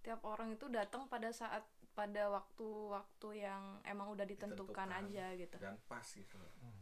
[0.00, 1.62] tiap orang itu datang pada saat
[1.92, 5.10] pada waktu-waktu yang emang udah ditentukan, Ditentukan.
[5.10, 5.56] aja gitu.
[5.58, 6.38] dan pas gitu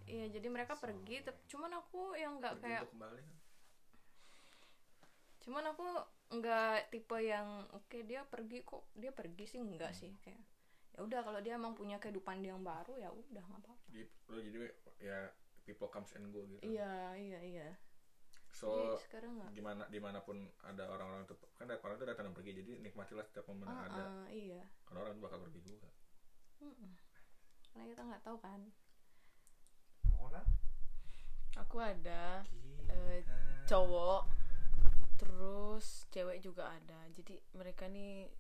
[0.07, 3.23] Iya, jadi mereka pergi, tep- cuman aku yang nggak kayak untuk kembali
[5.47, 5.87] cuman aku
[6.37, 10.43] nggak tipe yang oke dia pergi kok dia pergi sih enggak sih kayak
[10.91, 14.05] ya udah kalau dia emang punya kehidupan dia yang baru ya udah nggak apa-apa jadi
[14.27, 14.59] lo jadi
[14.99, 15.31] ya
[15.63, 16.63] people comes and go gitu.
[16.63, 17.69] Iya iya iya.
[18.49, 19.51] So jadi sekarang nggak.
[19.53, 22.73] gimana di mana pun ada orang-orang itu kan ada orang itu datang dan pergi jadi
[22.81, 24.03] nikmatilah setiap momen yang Ah, ada.
[24.03, 24.63] ah, iya.
[24.85, 25.89] Karena orang itu bakal pergi juga.
[27.69, 28.61] Karena kita nggak tahu kan.
[30.11, 30.41] Mona
[31.57, 32.45] aku ada
[32.87, 33.21] Eh,
[33.67, 34.23] cowok
[35.19, 37.03] terus cewek juga ada.
[37.11, 38.31] Jadi mereka nih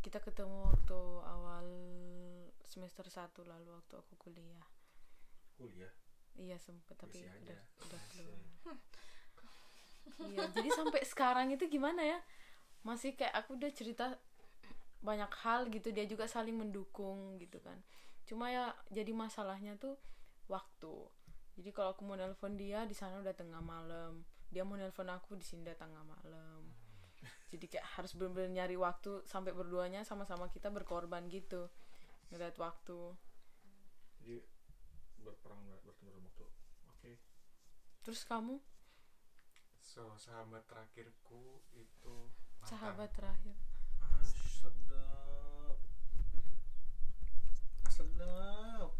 [0.00, 1.66] kita ketemu waktu awal
[2.62, 4.64] semester 1 lalu waktu aku kuliah
[5.60, 5.92] kuliah.
[6.40, 8.40] Iya sempet tapi udah udah keluar.
[10.24, 12.18] Iya jadi sampai sekarang itu gimana ya?
[12.80, 14.16] Masih kayak aku udah cerita
[15.04, 17.76] banyak hal gitu dia juga saling mendukung gitu kan.
[18.24, 20.00] Cuma ya jadi masalahnya tuh
[20.48, 21.08] waktu.
[21.60, 24.24] Jadi kalau aku mau nelpon dia di sana udah tengah malam.
[24.48, 26.72] Dia mau nelpon aku di sini udah tengah malam.
[27.52, 31.68] Jadi kayak harus bener-bener nyari waktu sampai berduanya sama-sama kita berkorban gitu.
[32.32, 33.12] Ngeliat waktu.
[34.22, 34.38] Jadi
[35.22, 36.44] berperang bertemu dalam waktu
[36.90, 37.12] oke.
[38.04, 38.56] Terus kamu?
[39.80, 42.16] So sahabat terakhirku itu
[42.60, 42.70] mantan.
[42.70, 43.56] sahabat terakhir.
[44.00, 45.76] Ah sedap.
[47.84, 48.90] Ah, sedap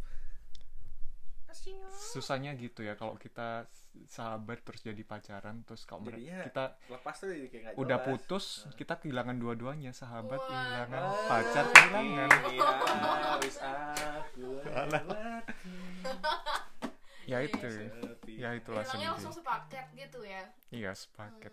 [1.91, 3.67] susahnya gitu ya kalau kita
[4.07, 8.07] sahabat terus jadi pacaran terus kalau Jadinya kita lepas tuh jadi kayak udah jelas.
[8.07, 8.45] putus
[8.75, 10.47] kita kehilangan dua-duanya sahabat Wah.
[10.47, 12.07] kehilangan Ah, pacar kehilangan.
[12.09, 12.57] iya, lewati.
[17.27, 18.33] ya itu Sepi.
[18.37, 20.43] ya itulah Hilangnya sedih langsung sepaket gitu ya?
[20.71, 21.53] Iya sepaket.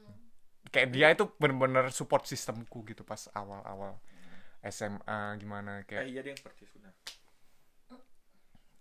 [0.67, 3.97] Kayak dia itu bener-bener support sistemku gitu pas awal-awal
[4.63, 6.93] SMA gimana Eh, kayak iya dia yang percis benar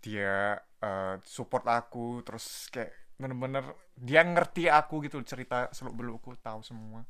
[0.07, 3.65] dia eh, support aku terus kayak bener-bener
[3.97, 7.03] dia ngerti aku gitu cerita seluk belukku tahu semua.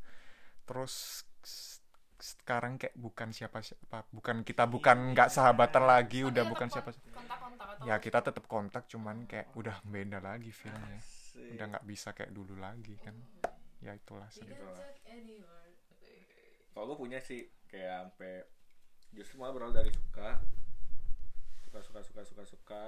[0.66, 1.22] Terus
[2.18, 6.68] sekarang kayak bukan siapa siapa bukan kita bukan nggak sahabatan lagi Tapi udah tetap bukan
[6.68, 10.98] kon- siapa kontak-kontak atau ya kita tetap kontak cuman kayak udah beda lagi feelnya.
[10.98, 11.54] Asik.
[11.54, 13.14] udah nggak bisa kayak dulu lagi kan.
[13.86, 14.42] Ya itulah sih.
[14.50, 14.82] Lah.
[16.74, 18.46] kalau gue punya sih kayak sampai
[19.14, 20.42] justru malah berawal dari suka
[21.82, 22.86] suka suka suka suka suka.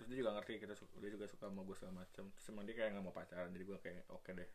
[0.00, 2.64] Terus dia juga ngerti kita suka, dia juga suka sama gue segala macam terus emang
[2.64, 4.48] dia kayak nggak mau pacaran jadi gue kayak oke deh.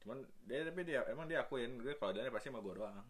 [0.00, 3.04] Cuman dia tapi dia emang dia akuin gue kalau dia pasti sama gue doang.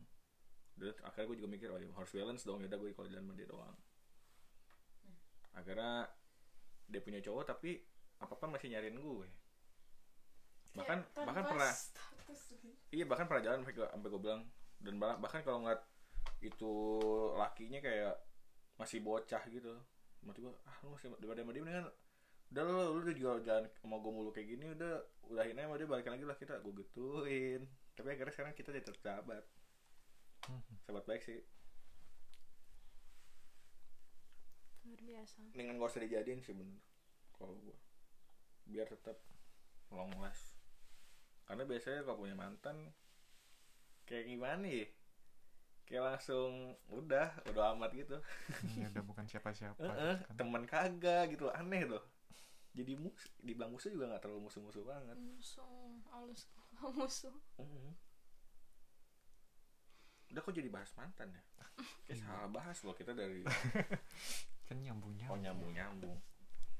[0.74, 3.34] Dan akhirnya gue juga mikir oh ya harus balance dong yaudah gue kalau jalan sama
[3.38, 3.76] dia doang.
[5.54, 6.10] Akhirnya
[6.90, 7.78] dia punya cowok tapi
[8.18, 9.28] apa apa masih nyariin gue.
[10.74, 11.72] Bahkan bahkan pernah
[12.90, 14.42] iya bahkan pernah jalan sampai gue sampai gue bilang.
[14.82, 15.86] Dan bah- bahkan kalau ngeliat
[16.42, 16.72] itu
[17.36, 18.16] lakinya kayak
[18.80, 19.76] masih bocah gitu.
[20.24, 21.86] Mati gue ah lu masih daripada sama dia mendingan
[22.50, 24.98] udah lu lu udah juga jalan sama gue mulu kayak gini udah
[25.30, 27.62] udahin aja sama dia balikan lagi lah kita gue gituin.
[27.94, 29.44] Tapi akhirnya sekarang kita jadi tetap sahabat
[30.88, 31.44] sahabat baik sih.
[34.88, 35.40] Luar biasa.
[35.52, 36.80] Dengan gak usah dijadiin sih bener
[37.36, 37.76] kalau gue
[38.66, 39.20] biar tetap
[39.92, 40.56] long last.
[41.46, 42.92] Karena biasanya kalau punya mantan
[44.10, 44.86] kayak gimana ya
[45.90, 48.16] kayak langsung udah udah amat gitu.
[48.78, 49.82] Ya udah bukan siapa-siapa.
[49.82, 50.36] Heeh, gitu kan.
[50.38, 52.02] teman kagak gitu loh, aneh tuh
[52.70, 55.16] jadi mus dibilang musuh juga nggak terlalu musuh-musuh banget.
[55.18, 56.46] Musuh halus
[56.94, 57.34] musuh.
[57.58, 57.92] Mhm.
[60.30, 61.42] udah kok jadi bahas mantan ya?
[62.06, 63.42] Kayak salah bahas loh kita dari
[64.70, 66.14] kan nyambungnya oh nyambung nyambung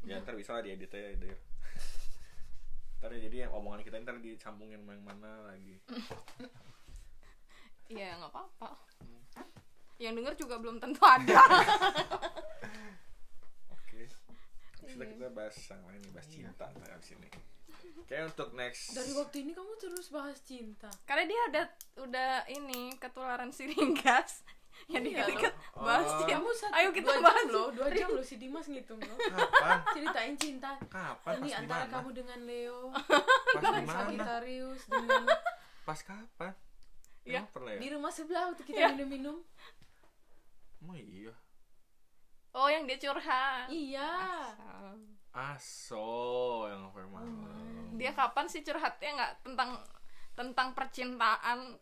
[0.06, 1.34] ya ntar bisa lah diedit aja Der.
[3.02, 5.82] ntar ya, jadi yang omongan kita ntar disambungin sama yang mana lagi
[7.90, 8.70] Iya nggak apa-apa.
[10.00, 11.42] Yang denger juga belum tentu ada.
[13.74, 14.00] oke
[14.90, 17.28] sudah kita bahas yang lain bahas cinta ntar abis ini
[18.10, 20.90] kayak untuk next Dari waktu ini kamu terus bahas cinta.
[21.06, 21.66] Karena dia udah
[22.06, 24.42] udah ini ketularan siringgas.
[24.88, 25.84] Yang Iya dikit-dikit loh.
[25.84, 26.16] bahas Oh.
[26.24, 26.32] cinta.
[26.40, 29.16] Kamu satu, Ayo kita dua bahas jam loh, dua jam loh si Dimas ngitung loh.
[29.20, 30.72] kapan Ceritain cinta.
[30.88, 35.22] kapan Ini antara kamu dengan Leo, pas di dengan mana Sagittarius, dengan
[35.84, 36.52] pas kapan
[37.24, 38.88] Pernah ya di rumah sebelah waktu kita Iya.
[38.96, 39.36] minum-minum.
[40.80, 41.34] emang iya
[42.50, 43.70] Oh yang dia curhat.
[43.70, 44.10] Iya.
[44.50, 44.98] Asal.
[45.30, 46.10] aso
[46.66, 49.70] yang apa malam Dia kapan sih curhatnya nggak tentang
[50.34, 51.78] tentang percintaan?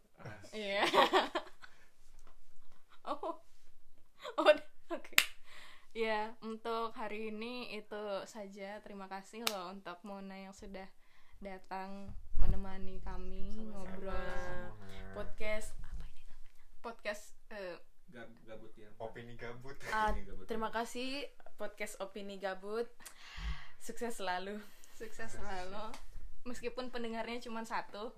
[0.53, 0.85] Iya.
[3.09, 3.41] oh.
[4.37, 4.45] Oh,
[4.91, 5.15] oke.
[5.97, 8.77] Ya, untuk hari ini itu saja.
[8.85, 10.85] Terima kasih loh untuk Mona yang sudah
[11.41, 13.73] datang menemani kami Sama-sama.
[13.77, 14.15] ngobrol
[15.15, 16.37] podcast apa ini namanya?
[16.79, 17.77] Podcast eh,
[18.09, 20.45] Gab- gabut ya opini gabut Ah, Opini gabut.
[20.47, 22.89] terima kasih podcast opini gabut.
[23.79, 24.59] Sukses selalu.
[24.93, 25.95] sukses selalu.
[26.43, 28.11] Meskipun pendengarnya cuma satu.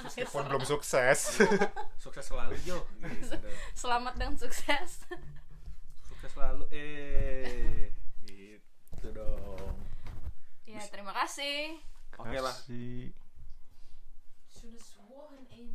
[0.00, 1.40] meskipun belum sukses
[2.02, 3.36] sukses selalu Jo gitu.
[3.74, 5.02] Selamat dan sukses.
[6.02, 7.90] sukses selalu eh
[8.22, 9.74] gitu dong
[10.64, 11.76] ya, terima kasih.
[12.18, 12.52] Okay, va?
[12.52, 13.12] Sí.